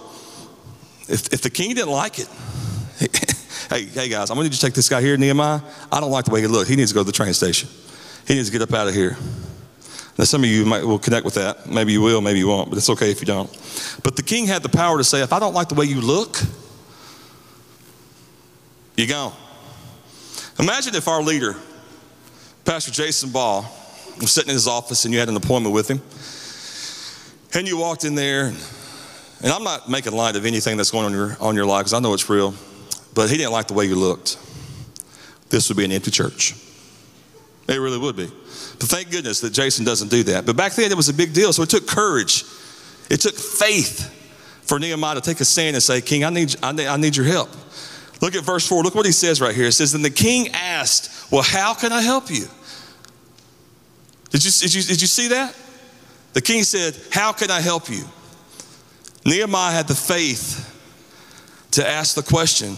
If, 1.12 1.32
if 1.32 1.42
the 1.42 1.50
king 1.50 1.74
didn't 1.74 1.90
like 1.90 2.18
it, 2.18 2.28
hey, 3.68 3.84
hey 3.84 4.08
guys, 4.08 4.30
I'm 4.30 4.36
gonna 4.36 4.48
need 4.48 4.54
to 4.54 4.60
take 4.60 4.72
this 4.72 4.88
guy 4.88 5.02
here, 5.02 5.16
Nehemiah. 5.18 5.60
I 5.92 6.00
don't 6.00 6.10
like 6.10 6.24
the 6.24 6.30
way 6.30 6.40
he 6.40 6.46
looks. 6.46 6.70
He 6.70 6.74
needs 6.74 6.90
to 6.90 6.94
go 6.94 7.02
to 7.02 7.06
the 7.06 7.12
train 7.12 7.34
station. 7.34 7.68
He 8.26 8.34
needs 8.34 8.48
to 8.48 8.52
get 8.58 8.62
up 8.62 8.72
out 8.72 8.88
of 8.88 8.94
here. 8.94 9.18
Now, 10.18 10.24
some 10.24 10.42
of 10.42 10.48
you 10.48 10.64
might 10.64 10.84
will 10.84 10.98
connect 10.98 11.26
with 11.26 11.34
that. 11.34 11.66
Maybe 11.66 11.92
you 11.92 12.00
will, 12.00 12.22
maybe 12.22 12.38
you 12.38 12.48
won't, 12.48 12.70
but 12.70 12.78
it's 12.78 12.88
okay 12.88 13.10
if 13.10 13.20
you 13.20 13.26
don't. 13.26 13.50
But 14.02 14.16
the 14.16 14.22
king 14.22 14.46
had 14.46 14.62
the 14.62 14.70
power 14.70 14.96
to 14.96 15.04
say, 15.04 15.22
if 15.22 15.34
I 15.34 15.38
don't 15.38 15.54
like 15.54 15.68
the 15.68 15.74
way 15.74 15.84
you 15.84 16.00
look, 16.00 16.38
you 18.96 19.06
gone. 19.06 19.34
Imagine 20.58 20.94
if 20.94 21.08
our 21.08 21.22
leader, 21.22 21.56
Pastor 22.64 22.90
Jason 22.90 23.30
Ball, 23.30 23.62
was 24.18 24.32
sitting 24.32 24.50
in 24.50 24.54
his 24.54 24.66
office 24.66 25.04
and 25.04 25.12
you 25.12 25.20
had 25.20 25.28
an 25.28 25.36
appointment 25.36 25.74
with 25.74 25.88
him, 25.90 26.00
and 27.54 27.68
you 27.68 27.76
walked 27.78 28.04
in 28.04 28.14
there, 28.14 28.52
and, 29.42 29.52
I'm 29.52 29.64
not 29.64 29.88
making 29.88 30.12
light 30.12 30.36
of 30.36 30.46
anything 30.46 30.76
that's 30.76 30.90
going 30.90 31.04
on 31.04 31.12
in 31.12 31.18
your, 31.18 31.36
on 31.40 31.54
your 31.54 31.66
life 31.66 31.82
because 31.82 31.94
I 31.94 32.00
know 32.00 32.14
it's 32.14 32.28
real, 32.28 32.54
but 33.14 33.30
he 33.30 33.36
didn't 33.36 33.52
like 33.52 33.68
the 33.68 33.74
way 33.74 33.84
you 33.84 33.96
looked. 33.96 34.38
This 35.50 35.68
would 35.68 35.76
be 35.76 35.84
an 35.84 35.92
empty 35.92 36.10
church. 36.10 36.54
It 37.68 37.78
really 37.78 37.98
would 37.98 38.16
be. 38.16 38.26
But 38.26 38.88
thank 38.88 39.10
goodness 39.10 39.40
that 39.40 39.52
Jason 39.52 39.84
doesn't 39.84 40.08
do 40.08 40.22
that. 40.24 40.46
But 40.46 40.56
back 40.56 40.72
then 40.72 40.90
it 40.90 40.96
was 40.96 41.08
a 41.08 41.14
big 41.14 41.32
deal, 41.32 41.52
so 41.52 41.62
it 41.62 41.70
took 41.70 41.86
courage. 41.86 42.44
It 43.10 43.20
took 43.20 43.34
faith 43.34 44.10
for 44.62 44.78
Nehemiah 44.78 45.16
to 45.16 45.20
take 45.20 45.40
a 45.40 45.44
stand 45.44 45.76
and 45.76 45.82
say, 45.82 46.00
King, 46.00 46.24
I 46.24 46.30
need, 46.30 46.56
I 46.62 46.72
need, 46.72 46.86
I 46.86 46.96
need 46.96 47.16
your 47.16 47.26
help. 47.26 47.50
Look 48.20 48.36
at 48.36 48.44
verse 48.44 48.66
4. 48.66 48.82
Look 48.84 48.94
what 48.94 49.04
he 49.04 49.12
says 49.12 49.40
right 49.40 49.54
here. 49.54 49.66
It 49.66 49.72
says, 49.72 49.92
Then 49.92 50.02
the 50.02 50.10
king 50.10 50.48
asked, 50.52 51.30
Well, 51.30 51.42
how 51.42 51.74
can 51.74 51.92
I 51.92 52.00
help 52.00 52.30
you? 52.30 52.46
Did 54.30 54.44
you, 54.44 54.50
did 54.50 54.74
you, 54.74 54.82
did 54.82 55.00
you 55.00 55.08
see 55.08 55.28
that? 55.28 55.54
The 56.32 56.40
king 56.40 56.62
said, 56.62 56.96
How 57.10 57.32
can 57.32 57.50
I 57.50 57.60
help 57.60 57.90
you? 57.90 58.04
Nehemiah 59.24 59.72
had 59.72 59.88
the 59.88 59.94
faith 59.94 60.68
to 61.72 61.88
ask 61.88 62.14
the 62.14 62.22
question 62.22 62.76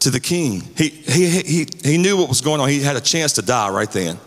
to 0.00 0.10
the 0.10 0.20
king. 0.20 0.60
He, 0.76 0.88
he, 0.88 1.40
he, 1.40 1.66
he 1.82 1.98
knew 1.98 2.16
what 2.16 2.28
was 2.28 2.40
going 2.40 2.60
on. 2.60 2.68
He 2.68 2.80
had 2.80 2.96
a 2.96 3.00
chance 3.00 3.34
to 3.34 3.42
die 3.42 3.70
right 3.70 3.90
then. 3.90 4.18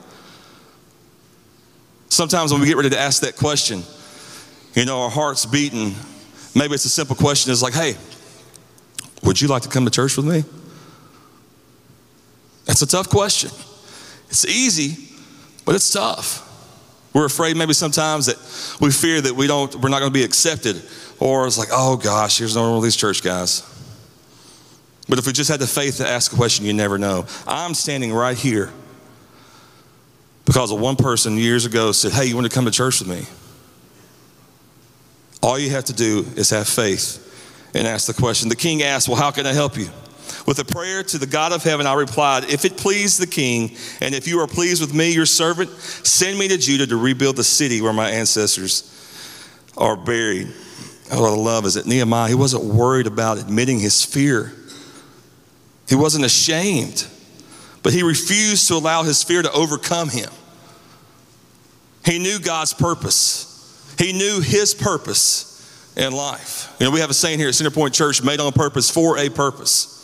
Sometimes 2.10 2.52
when 2.52 2.62
we 2.62 2.68
get 2.68 2.78
ready 2.78 2.90
to 2.90 3.00
ask 3.00 3.22
that 3.22 3.36
question, 3.36 3.84
you 4.74 4.86
know, 4.86 5.02
our 5.02 5.10
heart's 5.10 5.46
beating. 5.46 5.94
Maybe 6.56 6.74
it's 6.74 6.86
a 6.86 6.90
simple 6.90 7.16
question. 7.16 7.52
It's 7.52 7.62
like, 7.62 7.74
hey, 7.74 7.96
would 9.24 9.42
you 9.42 9.48
like 9.48 9.64
to 9.64 9.70
come 9.70 9.86
to 9.86 9.92
church 9.92 10.18
with 10.18 10.26
me? 10.26 10.44
That's 12.66 12.82
a 12.82 12.88
tough 12.88 13.10
question. 13.10 13.52
It's 14.30 14.46
easy, 14.46 15.10
but 15.66 15.76
it's 15.76 15.92
tough. 15.92 16.47
We're 17.14 17.26
afraid 17.26 17.58
maybe 17.58 17.74
sometimes 17.74 18.28
that 18.28 18.38
we 18.80 18.92
fear 18.92 19.22
that 19.22 19.34
we 19.34 19.48
don't, 19.48 19.74
we're 19.76 19.90
not 19.90 20.00
going 20.00 20.12
to 20.12 20.18
be 20.18 20.24
accepted, 20.24 20.82
or 21.20 21.48
it's 21.48 21.58
like, 21.58 21.70
oh 21.72 21.98
gosh, 21.98 22.38
here's 22.38 22.56
no 22.56 22.70
one 22.70 22.78
of 22.78 22.84
these 22.84 22.96
church 22.96 23.24
guys. 23.24 23.64
But 25.10 25.20
if 25.20 25.26
we 25.26 25.34
just 25.34 25.50
had 25.50 25.60
the 25.60 25.68
faith 25.68 25.98
to 25.98 26.08
ask 26.08 26.34
a 26.34 26.36
question, 26.36 26.66
you 26.66 26.74
never 26.74 26.98
know. 26.98 27.26
I'm 27.48 27.74
standing 27.74 28.14
right 28.14 28.38
here 28.38 28.72
because 30.46 30.72
of 30.72 30.80
one 30.80 30.96
person 30.96 31.38
years 31.38 31.66
ago 31.66 31.92
said, 31.92 32.12
Hey, 32.12 32.26
you 32.26 32.36
want 32.36 32.48
to 32.48 32.54
come 32.54 32.66
to 32.66 32.72
church 32.72 33.00
with 33.00 33.10
me? 33.10 33.26
All 35.42 35.58
you 35.58 35.70
have 35.70 35.86
to 35.86 35.94
do 35.94 36.26
is 36.36 36.50
have 36.50 36.68
faith 36.68 37.24
and 37.74 37.88
ask 37.88 38.08
the 38.08 38.14
question. 38.14 38.50
The 38.50 38.56
king 38.56 38.84
asked, 38.84 39.08
Well, 39.08 39.18
how 39.18 39.32
can 39.32 39.46
I 39.46 39.54
help 39.54 39.78
you? 39.78 39.90
With 40.48 40.60
a 40.60 40.66
prayer 40.66 41.04
to 41.04 41.18
the 41.18 41.28
God 41.28 41.52
of 41.52 41.62
heaven, 41.62 41.86
I 41.86 41.94
replied, 41.94 42.46
If 42.46 42.64
it 42.64 42.78
please 42.78 43.18
the 43.18 43.28
king, 43.28 43.76
and 44.00 44.16
if 44.16 44.30
you 44.30 44.40
are 44.40 44.48
pleased 44.48 44.80
with 44.80 44.94
me, 44.94 45.12
your 45.12 45.26
servant, 45.26 45.70
send 45.70 46.40
me 46.40 46.48
to 46.48 46.58
Judah 46.58 46.88
to 46.88 46.96
rebuild 46.96 47.36
the 47.36 47.44
city 47.44 47.82
where 47.82 47.92
my 47.92 48.10
ancestors 48.10 48.94
are 49.76 49.98
buried. 49.98 50.48
Oh, 51.12 51.22
what 51.22 51.34
I 51.34 51.36
love 51.36 51.66
is 51.66 51.74
that 51.74 51.86
Nehemiah, 51.86 52.30
he 52.30 52.36
wasn't 52.36 52.64
worried 52.64 53.08
about 53.08 53.38
admitting 53.38 53.78
his 53.80 54.06
fear. 54.06 54.54
He 55.90 55.96
wasn't 55.96 56.24
ashamed, 56.24 57.06
but 57.84 57.92
he 57.92 58.02
refused 58.02 58.70
to 58.70 58.76
allow 58.76 59.04
his 59.04 59.22
fear 59.24 59.42
to 59.42 59.52
overcome 59.52 60.08
him. 60.08 60.30
He 62.06 62.20
knew 62.20 62.40
God's 62.40 62.74
purpose, 62.74 63.94
he 64.00 64.14
knew 64.14 64.40
his 64.40 64.74
purpose 64.74 65.94
in 65.98 66.14
life. 66.14 66.74
You 66.80 66.86
know, 66.86 66.92
we 66.92 67.02
have 67.02 67.10
a 67.10 67.14
saying 67.14 67.38
here 67.38 67.50
at 67.50 67.54
Centerpoint 67.54 67.94
Church 67.94 68.24
made 68.24 68.40
on 68.40 68.54
purpose 68.54 68.90
for 68.90 69.18
a 69.18 69.30
purpose. 69.30 69.97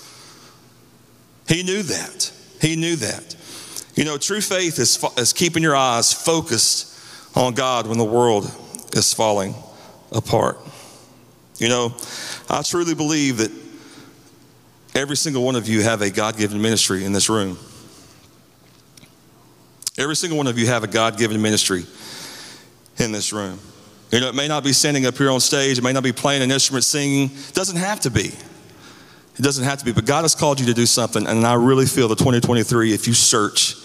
He 1.48 1.64
knew 1.64 1.84
that. 1.84 2.32
He 2.62 2.76
knew 2.76 2.96
that. 2.98 3.36
You 3.96 4.06
know, 4.06 4.18
true 4.18 4.42
faith 4.42 4.80
is, 4.80 5.04
is 5.18 5.34
keeping 5.34 5.64
your 5.64 5.76
eyes 5.76 6.14
focused 6.14 6.90
on 7.36 7.54
God 7.54 7.88
when 7.88 7.98
the 7.98 8.06
world 8.06 8.46
is 8.94 9.14
falling 9.14 9.56
apart. 10.12 10.58
You 11.58 11.70
know, 11.70 11.96
I 12.50 12.62
truly 12.64 12.96
believe 12.96 13.38
that 13.38 13.52
Every 14.96 15.18
single 15.18 15.44
one 15.44 15.56
of 15.56 15.68
you 15.68 15.82
have 15.82 16.02
a 16.02 16.10
God 16.10 16.38
given 16.38 16.62
ministry 16.62 17.04
in 17.04 17.14
this 17.14 17.30
room. 17.30 17.58
Every 19.98 20.16
single 20.16 20.38
one 20.38 20.48
of 20.48 20.58
you 20.58 20.68
have 20.68 20.84
a 20.84 20.88
God 20.88 21.18
given 21.18 21.42
ministry 21.42 21.84
in 22.98 23.12
this 23.12 23.34
room. 23.34 23.60
You 24.12 24.20
know, 24.20 24.30
it 24.30 24.36
may 24.36 24.48
not 24.48 24.64
be 24.64 24.72
standing 24.72 25.08
up 25.08 25.18
here 25.18 25.32
on 25.32 25.40
stage, 25.40 25.80
it 25.80 25.84
may 25.84 25.94
not 25.94 26.04
be 26.04 26.12
playing 26.12 26.44
an 26.44 26.52
instrument, 26.52 26.86
singing. 26.86 27.32
It 27.32 27.54
doesn't 27.56 27.78
have 27.78 28.02
to 28.02 28.12
be. 28.12 28.34
It 29.38 29.42
doesn't 29.42 29.64
have 29.64 29.80
to 29.80 29.86
be, 29.86 29.92
but 29.92 30.06
God 30.06 30.22
has 30.22 30.36
called 30.36 30.60
you 30.60 30.68
to 30.68 30.74
do 30.74 30.86
something, 30.86 31.26
and 31.26 31.46
I 31.46 31.56
really 31.56 31.86
feel 31.86 32.08
that 32.10 32.20
2023, 32.20 32.94
if 32.94 33.08
you 33.08 33.14
search, 33.14 33.76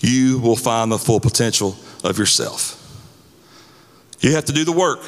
you 0.00 0.38
will 0.38 0.56
find 0.56 0.90
the 0.90 0.98
full 0.98 1.20
potential 1.20 1.76
of 2.04 2.18
yourself. 2.18 2.74
You 4.20 4.32
have 4.32 4.46
to 4.46 4.52
do 4.52 4.64
the 4.64 4.72
work. 4.72 5.00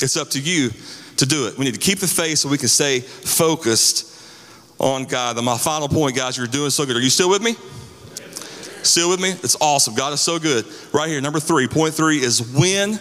It's 0.00 0.16
up 0.16 0.30
to 0.30 0.40
you 0.40 0.70
to 1.16 1.26
do 1.26 1.48
it. 1.48 1.58
We 1.58 1.64
need 1.64 1.74
to 1.74 1.80
keep 1.80 1.98
the 1.98 2.06
faith 2.06 2.38
so 2.38 2.48
we 2.48 2.58
can 2.58 2.68
stay 2.68 3.00
focused 3.00 4.14
on 4.78 5.04
God. 5.04 5.36
And 5.36 5.44
my 5.44 5.58
final 5.58 5.88
point, 5.88 6.16
guys, 6.16 6.36
you're 6.36 6.46
doing 6.46 6.70
so 6.70 6.86
good. 6.86 6.96
Are 6.96 7.00
you 7.00 7.10
still 7.10 7.28
with 7.28 7.42
me? 7.42 7.56
Still 8.84 9.10
with 9.10 9.20
me? 9.20 9.30
It's 9.30 9.56
awesome. 9.60 9.94
God 9.94 10.12
is 10.12 10.20
so 10.20 10.38
good. 10.38 10.64
Right 10.92 11.08
here, 11.08 11.20
number 11.20 11.40
three. 11.40 11.66
Point 11.66 11.94
three 11.94 12.18
is 12.18 12.40
win 12.54 12.92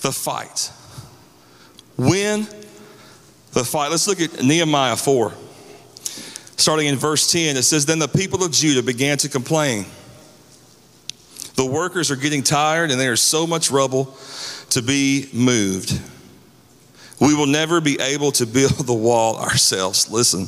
the 0.00 0.10
fight. 0.10 0.72
Win 1.96 2.46
the 3.56 3.64
fight. 3.64 3.90
Let's 3.90 4.06
look 4.06 4.20
at 4.20 4.42
Nehemiah 4.44 4.96
4. 4.96 5.32
Starting 6.58 6.88
in 6.88 6.96
verse 6.96 7.32
10, 7.32 7.56
it 7.56 7.62
says, 7.62 7.86
Then 7.86 7.98
the 7.98 8.06
people 8.06 8.44
of 8.44 8.52
Judah 8.52 8.82
began 8.82 9.16
to 9.18 9.30
complain. 9.30 9.86
The 11.54 11.64
workers 11.64 12.10
are 12.10 12.16
getting 12.16 12.42
tired, 12.42 12.90
and 12.90 13.00
there 13.00 13.14
is 13.14 13.22
so 13.22 13.46
much 13.46 13.70
rubble 13.70 14.14
to 14.70 14.82
be 14.82 15.30
moved. 15.32 15.98
We 17.18 17.34
will 17.34 17.46
never 17.46 17.80
be 17.80 17.98
able 17.98 18.30
to 18.32 18.46
build 18.46 18.72
the 18.72 18.94
wall 18.94 19.38
ourselves. 19.38 20.10
Listen. 20.10 20.46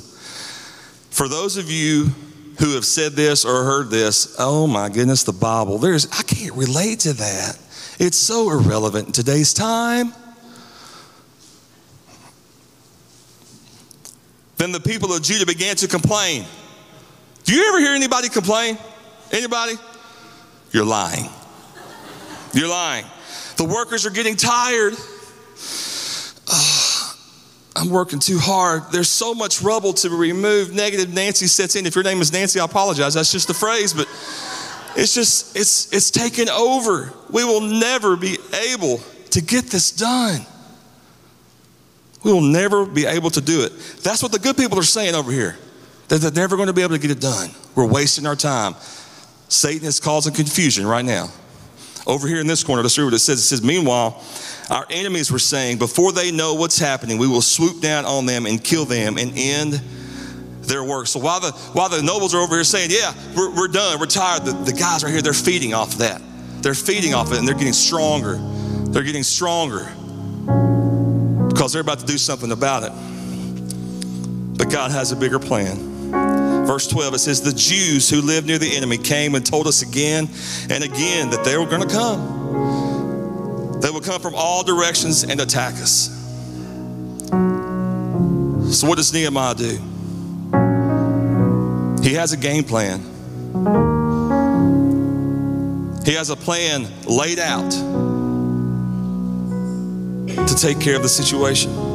For 1.10 1.28
those 1.28 1.56
of 1.56 1.70
you 1.70 2.08
who 2.60 2.74
have 2.74 2.84
said 2.84 3.12
this 3.12 3.46
or 3.46 3.64
heard 3.64 3.88
this, 3.88 4.36
oh 4.38 4.66
my 4.66 4.90
goodness, 4.90 5.22
the 5.22 5.32
Bible, 5.32 5.78
there's 5.78 6.06
I 6.12 6.22
can't 6.24 6.54
relate 6.54 7.00
to 7.00 7.14
that. 7.14 7.58
It's 7.98 8.18
so 8.18 8.50
irrelevant 8.50 9.06
in 9.06 9.12
today's 9.12 9.54
time. 9.54 10.12
Then 14.58 14.72
the 14.72 14.80
people 14.80 15.12
of 15.12 15.22
Judah 15.22 15.46
began 15.46 15.76
to 15.76 15.88
complain. 15.88 16.44
Do 17.44 17.54
you 17.54 17.68
ever 17.68 17.78
hear 17.78 17.94
anybody 17.94 18.28
complain? 18.28 18.76
Anybody? 19.32 19.74
You're 20.72 20.84
lying. 20.84 21.30
You're 22.52 22.68
lying. 22.68 23.06
The 23.56 23.64
workers 23.64 24.04
are 24.04 24.10
getting 24.10 24.36
tired. 24.36 24.94
Ah, 26.48 27.16
I'm 27.76 27.90
working 27.90 28.18
too 28.18 28.38
hard. 28.38 28.82
There's 28.90 29.08
so 29.08 29.34
much 29.34 29.62
rubble 29.62 29.92
to 29.94 30.10
remove. 30.10 30.74
Negative 30.74 31.12
Nancy 31.12 31.46
sets 31.46 31.76
in. 31.76 31.86
If 31.86 31.94
your 31.94 32.04
name 32.04 32.20
is 32.20 32.32
Nancy, 32.32 32.58
I 32.58 32.64
apologize. 32.64 33.14
That's 33.14 33.32
just 33.32 33.48
the 33.48 33.54
phrase, 33.54 33.94
but 33.94 34.08
it's 34.96 35.14
just, 35.14 35.56
it's, 35.56 35.92
it's 35.92 36.10
taken 36.10 36.48
over. 36.48 37.12
We 37.30 37.44
will 37.44 37.60
never 37.60 38.16
be 38.16 38.38
able 38.72 39.00
to 39.30 39.40
get 39.40 39.66
this 39.66 39.92
done. 39.92 40.44
We 42.24 42.32
will 42.32 42.40
never 42.40 42.84
be 42.84 43.06
able 43.06 43.30
to 43.30 43.40
do 43.40 43.64
it. 43.64 43.72
That's 44.02 44.22
what 44.22 44.32
the 44.32 44.38
good 44.38 44.56
people 44.56 44.78
are 44.78 44.84
saying 44.84 45.14
over 45.14 45.30
here. 45.30 45.56
That 46.08 46.18
they're 46.18 46.30
never 46.32 46.56
going 46.56 46.68
to 46.68 46.72
be 46.72 46.82
able 46.82 46.94
to 46.94 47.00
get 47.00 47.10
it 47.10 47.20
done. 47.20 47.50
We're 47.74 47.86
wasting 47.86 48.26
our 48.26 48.36
time. 48.36 48.74
Satan 49.48 49.86
is 49.86 50.00
causing 50.00 50.34
confusion 50.34 50.86
right 50.86 51.04
now. 51.04 51.28
Over 52.06 52.26
here 52.26 52.40
in 52.40 52.46
this 52.46 52.64
corner, 52.64 52.82
let's 52.82 52.96
read 52.96 53.04
what 53.04 53.14
it 53.14 53.18
says. 53.18 53.38
It 53.38 53.42
says, 53.42 53.62
Meanwhile, 53.62 54.22
our 54.70 54.86
enemies 54.90 55.30
were 55.30 55.38
saying, 55.38 55.78
before 55.78 56.12
they 56.12 56.30
know 56.30 56.54
what's 56.54 56.78
happening, 56.78 57.18
we 57.18 57.28
will 57.28 57.42
swoop 57.42 57.82
down 57.82 58.04
on 58.06 58.26
them 58.26 58.46
and 58.46 58.62
kill 58.62 58.84
them 58.84 59.18
and 59.18 59.32
end 59.36 59.74
their 60.62 60.82
work. 60.82 61.06
So 61.06 61.20
while 61.20 61.40
the, 61.40 61.52
while 61.72 61.88
the 61.88 62.02
nobles 62.02 62.34
are 62.34 62.40
over 62.40 62.54
here 62.54 62.64
saying, 62.64 62.90
yeah, 62.90 63.12
we're, 63.36 63.54
we're 63.54 63.68
done, 63.68 64.00
we're 64.00 64.06
tired, 64.06 64.44
the, 64.44 64.52
the 64.52 64.72
guys 64.72 65.04
right 65.04 65.12
here, 65.12 65.22
they're 65.22 65.32
feeding 65.32 65.74
off 65.74 65.92
of 65.92 65.98
that. 65.98 66.22
They're 66.62 66.74
feeding 66.74 67.14
off 67.14 67.32
it 67.32 67.38
and 67.38 67.46
they're 67.46 67.54
getting 67.54 67.72
stronger. 67.72 68.38
They're 68.90 69.04
getting 69.04 69.22
stronger 69.22 69.92
because 71.68 71.74
they're 71.74 71.82
about 71.82 71.98
to 71.98 72.06
do 72.06 72.16
something 72.16 72.50
about 72.50 72.82
it. 72.82 72.92
But 74.56 74.70
God 74.70 74.90
has 74.90 75.12
a 75.12 75.16
bigger 75.16 75.38
plan. 75.38 75.76
Verse 76.66 76.88
12, 76.88 77.12
it 77.12 77.18
says, 77.18 77.42
The 77.42 77.52
Jews 77.52 78.08
who 78.08 78.22
lived 78.22 78.46
near 78.46 78.56
the 78.56 78.74
enemy 78.74 78.96
came 78.96 79.34
and 79.34 79.44
told 79.44 79.66
us 79.66 79.82
again 79.82 80.30
and 80.70 80.82
again 80.82 81.28
that 81.28 81.44
they 81.44 81.58
were 81.58 81.66
going 81.66 81.86
to 81.86 81.94
come. 81.94 83.80
They 83.82 83.90
would 83.90 84.02
come 84.02 84.18
from 84.22 84.34
all 84.34 84.62
directions 84.62 85.24
and 85.24 85.38
attack 85.42 85.74
us. 85.74 86.08
So, 88.74 88.88
what 88.88 88.96
does 88.96 89.12
Nehemiah 89.12 89.54
do? 89.54 89.76
He 92.02 92.14
has 92.14 92.32
a 92.32 92.38
game 92.38 92.64
plan. 92.64 93.00
He 96.06 96.14
has 96.14 96.30
a 96.30 96.36
plan 96.36 96.88
laid 97.04 97.38
out 97.38 98.07
to 100.46 100.54
take 100.54 100.80
care 100.80 100.96
of 100.96 101.02
the 101.02 101.08
situation. 101.08 101.88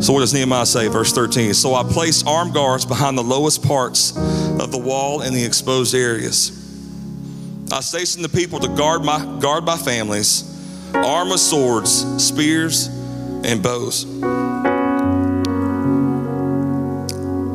So, 0.00 0.12
what 0.12 0.20
does 0.20 0.32
Nehemiah 0.32 0.64
say? 0.64 0.86
Verse 0.86 1.12
13. 1.12 1.54
So 1.54 1.74
I 1.74 1.82
placed 1.82 2.26
armed 2.26 2.54
guards 2.54 2.86
behind 2.86 3.18
the 3.18 3.24
lowest 3.24 3.66
parts 3.66 4.16
of 4.16 4.70
the 4.70 4.78
wall 4.78 5.22
and 5.22 5.34
the 5.34 5.44
exposed 5.44 5.94
areas. 5.94 6.52
I 7.72 7.80
stationed 7.80 8.24
the 8.24 8.28
people 8.28 8.60
to 8.60 8.68
guard 8.68 9.04
my, 9.04 9.38
guard 9.40 9.64
my 9.64 9.76
families, 9.76 10.44
armed 10.94 11.32
with 11.32 11.40
swords, 11.40 12.24
spears, 12.24 12.86
and 12.86 13.62
bows. 13.62 14.04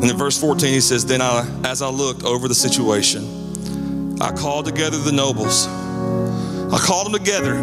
And 0.03 0.11
in 0.11 0.17
verse 0.17 0.39
14, 0.39 0.73
he 0.73 0.81
says, 0.81 1.05
Then 1.05 1.21
I, 1.21 1.47
as 1.63 1.81
I 1.81 1.87
looked 1.89 2.23
over 2.23 2.49
the 2.49 2.55
situation, 2.55 4.21
I 4.21 4.33
called 4.33 4.65
together 4.65 4.97
the 4.97 5.13
nobles. 5.13 5.65
I 5.67 6.77
called 6.77 7.05
them 7.05 7.13
together 7.13 7.55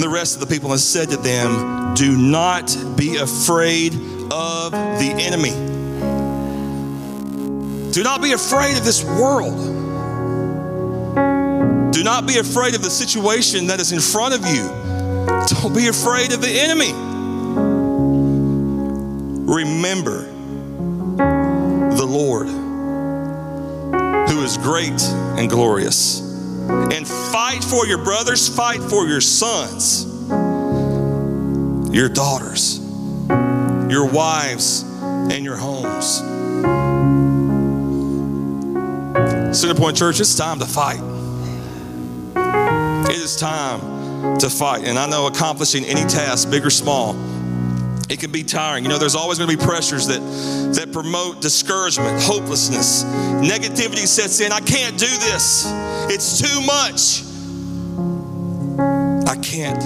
and 0.00 0.08
the 0.08 0.14
rest 0.14 0.34
of 0.34 0.40
the 0.40 0.46
people 0.46 0.72
and 0.72 0.80
said 0.80 1.10
to 1.10 1.18
them, 1.18 1.92
Do 1.92 2.16
not 2.16 2.74
be 2.96 3.16
afraid 3.16 3.92
of 4.32 4.72
the 4.72 5.14
enemy. 5.14 5.50
Do 7.92 8.02
not 8.02 8.22
be 8.22 8.32
afraid 8.32 8.78
of 8.78 8.84
this 8.86 9.04
world. 9.04 9.58
Do 11.92 12.02
not 12.02 12.26
be 12.26 12.38
afraid 12.38 12.74
of 12.74 12.80
the 12.80 12.88
situation 12.88 13.66
that 13.66 13.78
is 13.78 13.92
in 13.92 14.00
front 14.00 14.32
of 14.32 14.46
you. 14.46 14.66
Don't 15.60 15.74
be 15.74 15.88
afraid 15.88 16.32
of 16.32 16.40
the 16.40 16.48
enemy. 16.48 16.92
Remember 19.52 20.24
the 21.94 22.06
Lord, 22.06 22.48
who 24.30 24.42
is 24.44 24.56
great 24.56 25.02
and 25.36 25.50
glorious. 25.50 26.29
And 26.68 27.06
fight 27.06 27.62
for 27.62 27.86
your 27.86 27.98
brothers, 27.98 28.48
fight 28.48 28.82
for 28.82 29.06
your 29.06 29.20
sons, 29.20 30.04
your 31.94 32.08
daughters, 32.08 32.78
your 33.88 34.06
wives, 34.06 34.82
and 35.02 35.44
your 35.44 35.56
homes. 35.56 36.22
Centerpoint 39.56 39.96
Church, 39.96 40.20
it's 40.20 40.36
time 40.36 40.58
to 40.60 40.66
fight. 40.66 41.00
It 43.10 43.16
is 43.16 43.36
time 43.36 44.38
to 44.38 44.48
fight. 44.48 44.84
And 44.84 44.98
I 44.98 45.08
know 45.08 45.26
accomplishing 45.26 45.84
any 45.84 46.08
task, 46.08 46.50
big 46.50 46.64
or 46.64 46.70
small, 46.70 47.14
it 48.10 48.18
can 48.18 48.32
be 48.32 48.42
tiring. 48.42 48.82
You 48.84 48.90
know, 48.90 48.98
there's 48.98 49.14
always 49.14 49.38
going 49.38 49.48
to 49.48 49.56
be 49.56 49.64
pressures 49.64 50.08
that, 50.08 50.20
that 50.74 50.92
promote 50.92 51.40
discouragement, 51.40 52.20
hopelessness. 52.20 53.04
Negativity 53.04 54.04
sets 54.04 54.40
in. 54.40 54.50
I 54.50 54.58
can't 54.58 54.98
do 54.98 55.06
this. 55.06 55.64
It's 56.10 56.40
too 56.40 56.60
much. 56.60 57.22
I 59.28 59.36
can't 59.40 59.80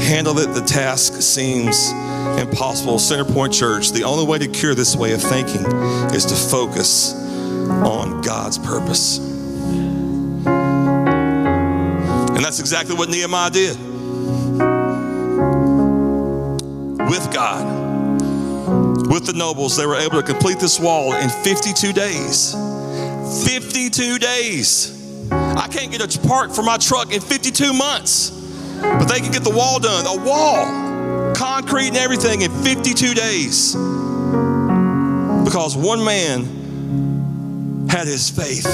handle 0.00 0.36
it. 0.40 0.52
The 0.52 0.62
task 0.62 1.22
seems 1.22 1.92
impossible. 2.40 2.96
Centerpoint 2.96 3.56
Church, 3.56 3.92
the 3.92 4.02
only 4.02 4.26
way 4.26 4.38
to 4.38 4.48
cure 4.48 4.74
this 4.74 4.96
way 4.96 5.12
of 5.12 5.22
thinking 5.22 5.64
is 6.12 6.26
to 6.26 6.34
focus 6.34 7.14
on 7.14 8.20
God's 8.20 8.58
purpose. 8.58 9.18
And 12.34 12.44
that's 12.44 12.58
exactly 12.58 12.96
what 12.96 13.10
Nehemiah 13.10 13.50
did. 13.50 13.89
With 17.10 17.32
God, 17.32 17.66
with 19.10 19.26
the 19.26 19.32
nobles, 19.34 19.76
they 19.76 19.84
were 19.84 19.96
able 19.96 20.22
to 20.22 20.22
complete 20.22 20.60
this 20.60 20.78
wall 20.78 21.12
in 21.14 21.28
52 21.28 21.92
days. 21.92 22.54
52 23.44 24.20
days. 24.20 24.96
I 25.32 25.66
can't 25.66 25.90
get 25.90 26.02
a 26.02 26.20
part 26.28 26.54
for 26.54 26.62
my 26.62 26.76
truck 26.76 27.12
in 27.12 27.20
52 27.20 27.72
months, 27.72 28.30
but 28.80 29.06
they 29.06 29.18
can 29.18 29.32
get 29.32 29.42
the 29.42 29.50
wall 29.50 29.80
done. 29.80 30.06
A 30.06 30.24
wall, 30.24 31.34
concrete 31.34 31.88
and 31.88 31.96
everything 31.96 32.42
in 32.42 32.52
52 32.62 33.14
days. 33.14 33.74
Because 35.44 35.76
one 35.76 36.04
man 36.04 37.88
had 37.90 38.06
his 38.06 38.30
faith. 38.30 38.66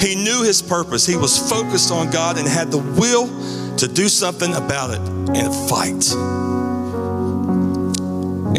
He 0.00 0.14
knew 0.14 0.44
his 0.44 0.62
purpose. 0.62 1.04
He 1.04 1.16
was 1.16 1.36
focused 1.50 1.90
on 1.90 2.12
God 2.12 2.38
and 2.38 2.46
had 2.46 2.70
the 2.70 2.78
will 2.78 3.26
to 3.76 3.88
do 3.88 4.08
something 4.08 4.54
about 4.54 4.90
it 4.90 5.00
and 5.36 5.68
fight 5.68 6.39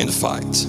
and 0.02 0.14
fight. 0.14 0.66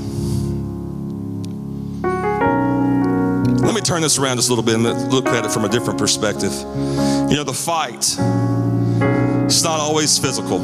Let 3.63 3.75
me 3.75 3.81
turn 3.81 4.03
this 4.03 4.19
around 4.19 4.37
just 4.37 4.51
a 4.51 4.53
little 4.53 4.65
bit 4.65 4.75
and 4.75 5.13
look 5.13 5.27
at 5.27 5.45
it 5.45 5.51
from 5.51 5.65
a 5.65 5.69
different 5.69 5.99
perspective. 5.99 6.53
You 6.53 7.37
know, 7.37 7.45
the 7.45 7.53
fight, 7.55 8.17
it's 9.47 9.65
not 9.65 9.81
always 9.81 10.19
physical, 10.19 10.59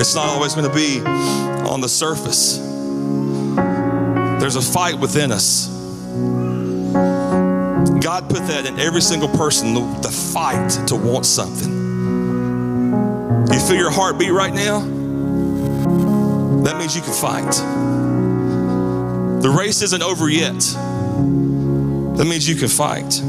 it's 0.00 0.14
not 0.14 0.26
always 0.26 0.54
going 0.54 0.68
to 0.68 0.74
be 0.74 1.00
on 1.00 1.80
the 1.80 1.88
surface. 1.88 2.58
There's 4.40 4.56
a 4.56 4.62
fight 4.62 4.98
within 4.98 5.32
us. 5.32 5.68
God 8.00 8.30
put 8.30 8.46
that 8.46 8.64
in 8.66 8.78
every 8.78 9.02
single 9.02 9.28
person 9.28 9.74
the, 9.74 9.80
the 10.00 10.10
fight 10.10 10.70
to 10.88 10.96
want 10.96 11.26
something. 11.26 11.70
You 13.52 13.60
feel 13.60 13.76
your 13.76 13.90
heart 13.90 14.18
beat 14.18 14.30
right 14.30 14.54
now? 14.54 14.80
That 16.62 16.78
means 16.78 16.96
you 16.96 17.02
can 17.02 17.12
fight. 17.12 17.97
The 19.42 19.50
race 19.50 19.82
isn't 19.82 20.02
over 20.02 20.28
yet. 20.28 20.58
That 22.18 22.26
means 22.26 22.48
you 22.48 22.56
can 22.56 22.68
fight. 22.68 23.20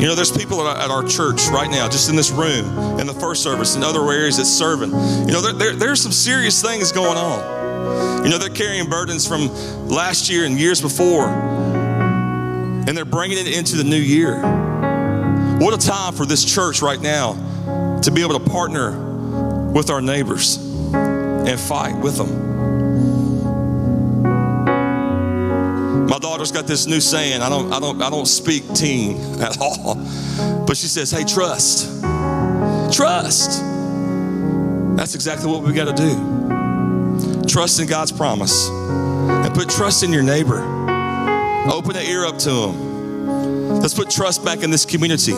You 0.00 0.08
know, 0.08 0.14
there's 0.14 0.32
people 0.32 0.66
at 0.66 0.90
our 0.90 1.02
church 1.04 1.46
right 1.48 1.70
now, 1.70 1.88
just 1.88 2.08
in 2.08 2.16
this 2.16 2.30
room, 2.30 2.98
in 2.98 3.06
the 3.06 3.12
first 3.12 3.42
service, 3.42 3.76
in 3.76 3.82
other 3.82 4.00
areas 4.10 4.38
that's 4.38 4.48
serving. 4.48 4.90
You 4.90 5.32
know, 5.32 5.40
there, 5.40 5.52
there, 5.52 5.72
there's 5.74 6.00
some 6.00 6.12
serious 6.12 6.62
things 6.62 6.92
going 6.92 7.18
on. 7.18 8.24
You 8.24 8.30
know, 8.30 8.38
they're 8.38 8.48
carrying 8.48 8.88
burdens 8.88 9.28
from 9.28 9.48
last 9.86 10.30
year 10.30 10.46
and 10.46 10.58
years 10.58 10.80
before, 10.80 11.28
and 11.28 12.96
they're 12.96 13.04
bringing 13.04 13.38
it 13.38 13.56
into 13.56 13.76
the 13.76 13.84
new 13.84 13.96
year. 13.96 14.40
What 15.58 15.74
a 15.74 15.78
time 15.78 16.14
for 16.14 16.24
this 16.26 16.44
church 16.44 16.80
right 16.82 17.00
now 17.00 18.00
to 18.02 18.10
be 18.10 18.22
able 18.22 18.38
to 18.38 18.50
partner 18.50 19.70
with 19.72 19.90
our 19.90 20.00
neighbors 20.00 20.56
and 20.94 21.60
fight 21.60 21.96
with 21.98 22.16
them. 22.16 22.53
Daughter's 26.44 26.60
got 26.60 26.66
this 26.66 26.86
new 26.86 27.00
saying. 27.00 27.40
I 27.40 27.48
don't, 27.48 27.72
I 27.72 27.80
don't, 27.80 28.02
I 28.02 28.10
don't 28.10 28.26
speak 28.26 28.70
teen 28.74 29.16
at 29.40 29.58
all. 29.60 29.94
But 30.66 30.76
she 30.76 30.88
says, 30.88 31.10
hey, 31.10 31.24
trust. 31.24 32.02
Trust. 32.92 33.62
That's 34.96 35.14
exactly 35.14 35.50
what 35.50 35.62
we 35.62 35.72
got 35.72 35.96
to 35.96 36.02
do. 36.02 37.46
Trust 37.46 37.80
in 37.80 37.86
God's 37.86 38.12
promise. 38.12 38.68
And 38.68 39.54
put 39.54 39.70
trust 39.70 40.02
in 40.02 40.12
your 40.12 40.22
neighbor. 40.22 40.58
Open 41.72 41.94
the 41.94 42.04
ear 42.06 42.26
up 42.26 42.38
to 42.40 42.50
him. 42.50 43.80
Let's 43.80 43.94
put 43.94 44.10
trust 44.10 44.44
back 44.44 44.62
in 44.62 44.70
this 44.70 44.84
community. 44.84 45.32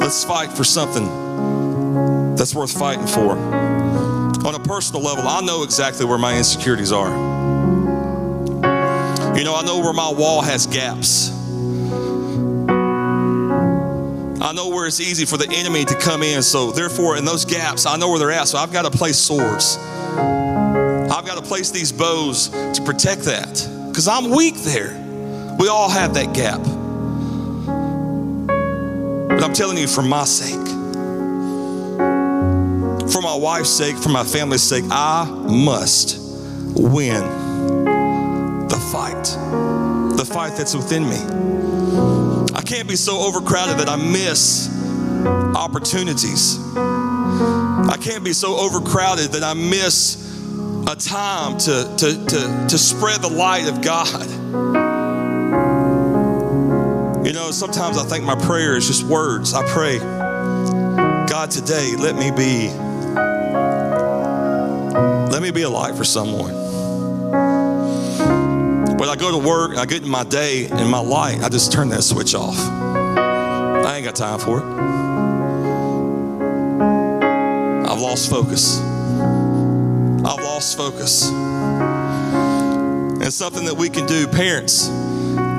Let's 0.00 0.24
fight 0.24 0.50
for 0.50 0.64
something 0.64 2.34
that's 2.34 2.54
worth 2.54 2.72
fighting 2.72 3.06
for. 3.06 3.32
On 4.46 4.54
a 4.54 4.60
personal 4.60 5.02
level, 5.02 5.28
I 5.28 5.42
know 5.42 5.64
exactly 5.64 6.06
where 6.06 6.18
my 6.18 6.36
insecurities 6.36 6.92
are. 6.92 7.41
You 9.42 9.48
know, 9.48 9.56
I 9.56 9.62
know 9.64 9.80
where 9.80 9.92
my 9.92 10.08
wall 10.08 10.40
has 10.40 10.68
gaps. 10.68 11.32
I 14.40 14.52
know 14.52 14.68
where 14.68 14.86
it's 14.86 15.00
easy 15.00 15.24
for 15.24 15.36
the 15.36 15.48
enemy 15.50 15.84
to 15.84 15.96
come 15.96 16.22
in. 16.22 16.44
So, 16.44 16.70
therefore, 16.70 17.16
in 17.16 17.24
those 17.24 17.44
gaps, 17.44 17.84
I 17.84 17.96
know 17.96 18.10
where 18.10 18.20
they're 18.20 18.30
at. 18.30 18.46
So, 18.46 18.56
I've 18.58 18.72
got 18.72 18.82
to 18.82 18.90
place 18.96 19.18
swords. 19.18 19.78
I've 19.78 21.26
got 21.26 21.38
to 21.38 21.42
place 21.42 21.72
these 21.72 21.90
bows 21.90 22.50
to 22.50 22.82
protect 22.84 23.22
that 23.22 23.68
because 23.88 24.06
I'm 24.06 24.30
weak 24.30 24.54
there. 24.58 24.94
We 25.58 25.66
all 25.66 25.90
have 25.90 26.14
that 26.14 26.32
gap. 26.32 26.62
But 29.28 29.42
I'm 29.42 29.54
telling 29.54 29.76
you, 29.76 29.88
for 29.88 30.02
my 30.02 30.22
sake, 30.22 30.68
for 33.10 33.20
my 33.20 33.34
wife's 33.34 33.70
sake, 33.70 33.96
for 33.96 34.10
my 34.10 34.22
family's 34.22 34.62
sake, 34.62 34.84
I 34.88 35.24
must 35.24 36.20
win 36.76 37.41
fight, 38.90 39.24
the 40.16 40.24
fight 40.24 40.56
that's 40.56 40.74
within 40.74 41.04
me. 41.04 41.18
I 42.54 42.62
can't 42.62 42.88
be 42.88 42.96
so 42.96 43.20
overcrowded 43.20 43.78
that 43.78 43.88
I 43.88 43.96
miss 43.96 44.68
opportunities. 45.54 46.58
I 46.76 47.96
can't 48.00 48.24
be 48.24 48.32
so 48.32 48.56
overcrowded 48.58 49.32
that 49.32 49.42
I 49.42 49.54
miss 49.54 50.18
a 50.86 50.96
time 50.96 51.58
to, 51.58 51.94
to, 51.98 52.26
to, 52.26 52.66
to 52.68 52.78
spread 52.78 53.22
the 53.22 53.30
light 53.30 53.68
of 53.68 53.82
God. 53.82 54.28
You 57.26 57.32
know, 57.32 57.50
sometimes 57.50 57.98
I 57.98 58.04
think 58.04 58.24
my 58.24 58.34
prayer 58.34 58.76
is 58.76 58.88
just 58.88 59.04
words. 59.04 59.54
I 59.54 59.66
pray, 59.68 59.98
God, 59.98 61.50
today, 61.50 61.94
let 61.96 62.16
me 62.16 62.30
be, 62.30 62.68
let 65.30 65.40
me 65.42 65.50
be 65.50 65.62
a 65.62 65.70
light 65.70 65.94
for 65.94 66.04
someone. 66.04 66.61
When 69.02 69.10
I 69.10 69.16
go 69.16 69.32
to 69.32 69.38
work, 69.38 69.76
I 69.76 69.84
get 69.84 70.04
in 70.04 70.08
my 70.08 70.22
day 70.22 70.68
and 70.68 70.88
my 70.88 71.00
light, 71.00 71.42
I 71.42 71.48
just 71.48 71.72
turn 71.72 71.88
that 71.88 72.04
switch 72.04 72.36
off. 72.36 72.56
I 72.56 73.96
ain't 73.96 74.04
got 74.04 74.14
time 74.14 74.38
for 74.38 74.58
it. 74.58 74.64
I've 77.90 78.00
lost 78.00 78.30
focus. 78.30 78.78
I've 78.78 80.40
lost 80.44 80.76
focus. 80.76 81.28
And 83.20 83.32
something 83.32 83.64
that 83.64 83.74
we 83.74 83.88
can 83.88 84.06
do, 84.06 84.28
parents, 84.28 84.86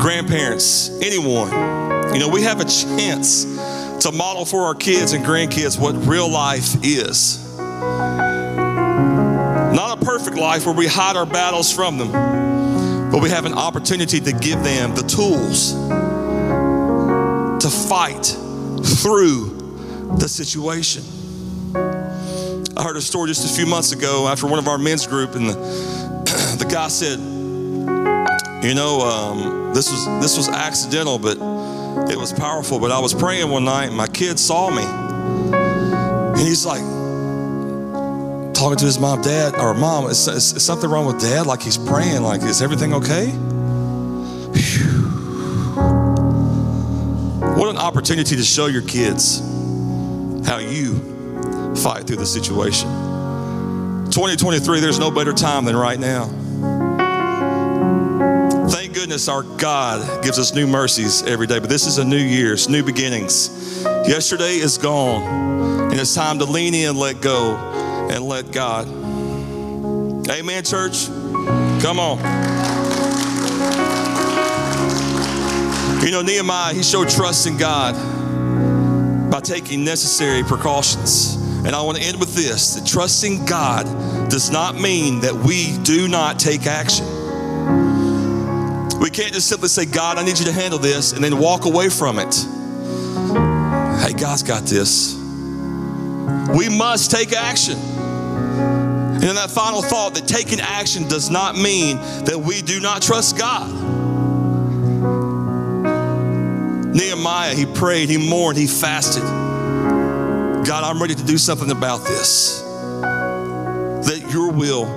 grandparents, 0.02 0.88
anyone, 1.02 1.52
you 2.14 2.20
know, 2.22 2.30
we 2.30 2.44
have 2.44 2.62
a 2.62 2.66
chance 2.66 3.44
to 4.04 4.14
model 4.14 4.46
for 4.46 4.62
our 4.62 4.74
kids 4.74 5.12
and 5.12 5.26
grandkids 5.26 5.78
what 5.78 5.98
real 6.08 6.30
life 6.30 6.78
is. 6.82 7.46
Not 9.76 10.02
a 10.02 10.06
perfect 10.06 10.38
life 10.38 10.66
where 10.66 10.74
we 10.74 10.88
hide 10.88 11.18
our 11.18 11.26
battles 11.26 11.74
from 11.74 11.98
them, 11.98 12.43
but 13.14 13.22
we 13.22 13.30
have 13.30 13.46
an 13.46 13.54
opportunity 13.54 14.20
to 14.20 14.32
give 14.32 14.64
them 14.64 14.96
the 14.96 15.04
tools 15.04 15.74
to 17.62 17.70
fight 17.70 18.26
through 18.84 20.16
the 20.18 20.28
situation. 20.28 21.04
I 22.76 22.82
heard 22.84 22.98
a 22.98 23.02
story 23.02 23.28
just 23.28 23.46
a 23.46 23.56
few 23.56 23.68
months 23.68 23.92
ago 23.92 24.28
after 24.28 24.48
one 24.48 24.58
of 24.58 24.68
our 24.68 24.80
men's 24.80 25.06
group, 25.06 25.36
and 25.36 25.48
the, 25.48 25.54
the 26.58 26.66
guy 26.68 26.88
said, 26.88 27.20
"You 28.68 28.74
know, 28.74 29.02
um, 29.02 29.76
this 29.76 29.92
was 29.92 30.06
this 30.20 30.36
was 30.36 30.50
accidental, 30.50 31.20
but 31.20 31.38
it 32.10 32.18
was 32.18 32.34
powerful. 32.34 32.80
But 32.80 32.92
I 32.92 32.98
was 32.98 33.14
praying 33.14 33.48
one 33.48 33.66
night, 33.66 33.90
and 33.90 33.96
my 33.96 34.08
kid 34.08 34.40
saw 34.40 34.72
me, 34.72 34.82
and 34.82 36.40
he's 36.40 36.66
like." 36.66 37.03
Talking 38.64 38.78
to 38.78 38.86
his 38.86 38.98
mom, 38.98 39.22
dad, 39.22 39.56
or 39.56 39.74
mom, 39.74 40.10
is, 40.10 40.26
is, 40.26 40.54
is 40.54 40.64
something 40.64 40.90
wrong 40.90 41.06
with 41.06 41.20
dad? 41.20 41.46
Like 41.46 41.62
he's 41.62 41.78
praying, 41.78 42.22
like, 42.24 42.42
is 42.44 42.62
everything 42.62 42.94
okay? 42.94 43.30
Phew. 44.56 45.02
What 47.58 47.68
an 47.68 47.76
opportunity 47.76 48.38
to 48.38 48.42
show 48.42 48.68
your 48.68 48.84
kids 48.84 49.40
how 50.48 50.60
you 50.60 50.96
fight 51.76 52.08
through 52.08 52.16
the 52.16 52.26
situation. 52.26 52.88
2023, 54.12 54.80
there's 54.80 54.98
no 54.98 55.12
better 55.12 55.34
time 55.34 55.66
than 55.66 55.76
right 55.76 56.00
now. 56.00 56.28
Thank 58.70 58.94
goodness 58.94 59.28
our 59.28 59.44
God 59.44 60.24
gives 60.24 60.40
us 60.40 60.54
new 60.54 60.68
mercies 60.68 61.22
every 61.24 61.48
day, 61.48 61.60
but 61.60 61.68
this 61.68 61.86
is 61.86 61.98
a 61.98 62.06
new 62.06 62.16
year, 62.16 62.54
it's 62.54 62.70
new 62.70 62.82
beginnings. 62.82 63.84
Yesterday 63.84 64.56
is 64.56 64.78
gone, 64.78 65.92
and 65.92 66.00
it's 66.00 66.16
time 66.16 66.40
to 66.40 66.46
lean 66.46 66.74
in, 66.74 66.96
let 66.96 67.20
go, 67.20 67.83
and 68.14 68.24
let 68.26 68.52
God. 68.52 68.88
Amen, 70.30 70.64
church? 70.64 71.08
Come 71.82 72.00
on. 72.00 72.20
You 76.04 76.12
know, 76.12 76.22
Nehemiah, 76.22 76.74
he 76.76 76.84
showed 76.84 77.10
trust 77.10 77.48
in 77.48 77.58
God 77.58 77.96
by 79.32 79.40
taking 79.40 79.84
necessary 79.84 80.44
precautions. 80.44 81.36
And 81.66 81.76
I 81.76 81.82
want 81.82 81.98
to 81.98 82.04
end 82.04 82.20
with 82.20 82.36
this 82.36 82.76
that 82.76 82.86
trusting 82.86 83.46
God 83.46 83.86
does 84.30 84.52
not 84.52 84.76
mean 84.76 85.22
that 85.22 85.34
we 85.34 85.76
do 85.80 86.08
not 86.08 86.38
take 86.38 86.68
action. 86.68 87.08
We 89.00 89.10
can't 89.10 89.34
just 89.34 89.48
simply 89.48 89.70
say, 89.70 89.86
God, 89.86 90.20
I 90.20 90.24
need 90.24 90.38
you 90.38 90.46
to 90.46 90.52
handle 90.52 90.78
this, 90.78 91.14
and 91.14 91.24
then 91.24 91.40
walk 91.40 91.66
away 91.66 91.90
from 91.90 92.20
it. 92.20 92.36
Hey, 94.02 94.14
God's 94.14 94.44
got 94.44 94.64
this. 94.64 95.16
We 96.56 96.70
must 96.70 97.10
take 97.10 97.34
action. 97.34 97.93
And 99.24 99.30
in 99.30 99.38
that 99.38 99.52
final 99.52 99.82
thought, 99.82 100.16
that 100.16 100.28
taking 100.28 100.60
action 100.60 101.08
does 101.08 101.30
not 101.30 101.56
mean 101.56 101.96
that 102.26 102.38
we 102.38 102.62
do 102.62 102.82
not 102.82 103.02
trust 103.02 103.38
God. 103.38 103.72
Nehemiah, 106.94 107.56
he 107.56 107.66
prayed, 107.66 108.10
he 108.10 108.18
mourned, 108.18 108.58
he 108.58 108.68
fasted. 108.68 109.24
God, 109.24 110.84
I'm 110.84 111.02
ready 111.02 111.16
to 111.16 111.24
do 111.24 111.38
something 111.38 111.72
about 111.72 112.04
this. 112.04 112.64
That 114.10 114.30
your 114.30 114.52
will 114.52 114.88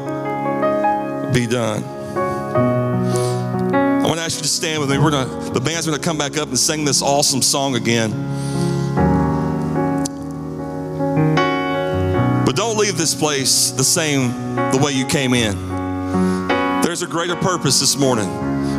be 1.32 1.46
done. 1.46 1.84
I 1.84 4.02
want 4.08 4.16
to 4.16 4.24
ask 4.24 4.38
you 4.38 4.42
to 4.42 4.48
stand 4.48 4.80
with 4.80 4.90
me. 4.90 4.98
We're 4.98 5.12
gonna 5.12 5.50
the 5.50 5.60
band's 5.60 5.86
gonna 5.86 6.00
come 6.00 6.18
back 6.18 6.36
up 6.36 6.48
and 6.48 6.58
sing 6.58 6.84
this 6.84 7.00
awesome 7.00 7.42
song 7.42 7.76
again. 7.76 8.10
Don't 12.56 12.78
leave 12.78 12.96
this 12.96 13.14
place 13.14 13.70
the 13.70 13.84
same 13.84 14.30
the 14.72 14.80
way 14.82 14.90
you 14.90 15.06
came 15.06 15.34
in. 15.34 15.68
There's 16.82 17.02
a 17.02 17.06
greater 17.06 17.36
purpose 17.36 17.78
this 17.80 17.96
morning. 17.96 18.28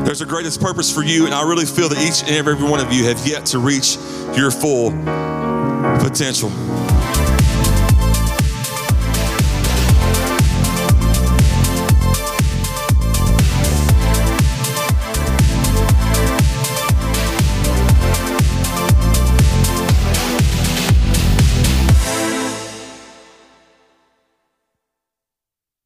There's 0.04 0.22
a 0.22 0.26
greatest 0.26 0.60
purpose 0.60 0.92
for 0.92 1.04
you, 1.04 1.26
and 1.26 1.34
I 1.34 1.48
really 1.48 1.66
feel 1.66 1.88
that 1.90 2.00
each 2.00 2.28
and 2.28 2.36
every 2.36 2.56
one 2.56 2.80
of 2.80 2.92
you 2.92 3.04
have 3.06 3.26
yet 3.28 3.46
to 3.48 3.60
reach 3.60 3.98
your 4.36 4.50
full 4.50 4.90
potential. 6.02 6.50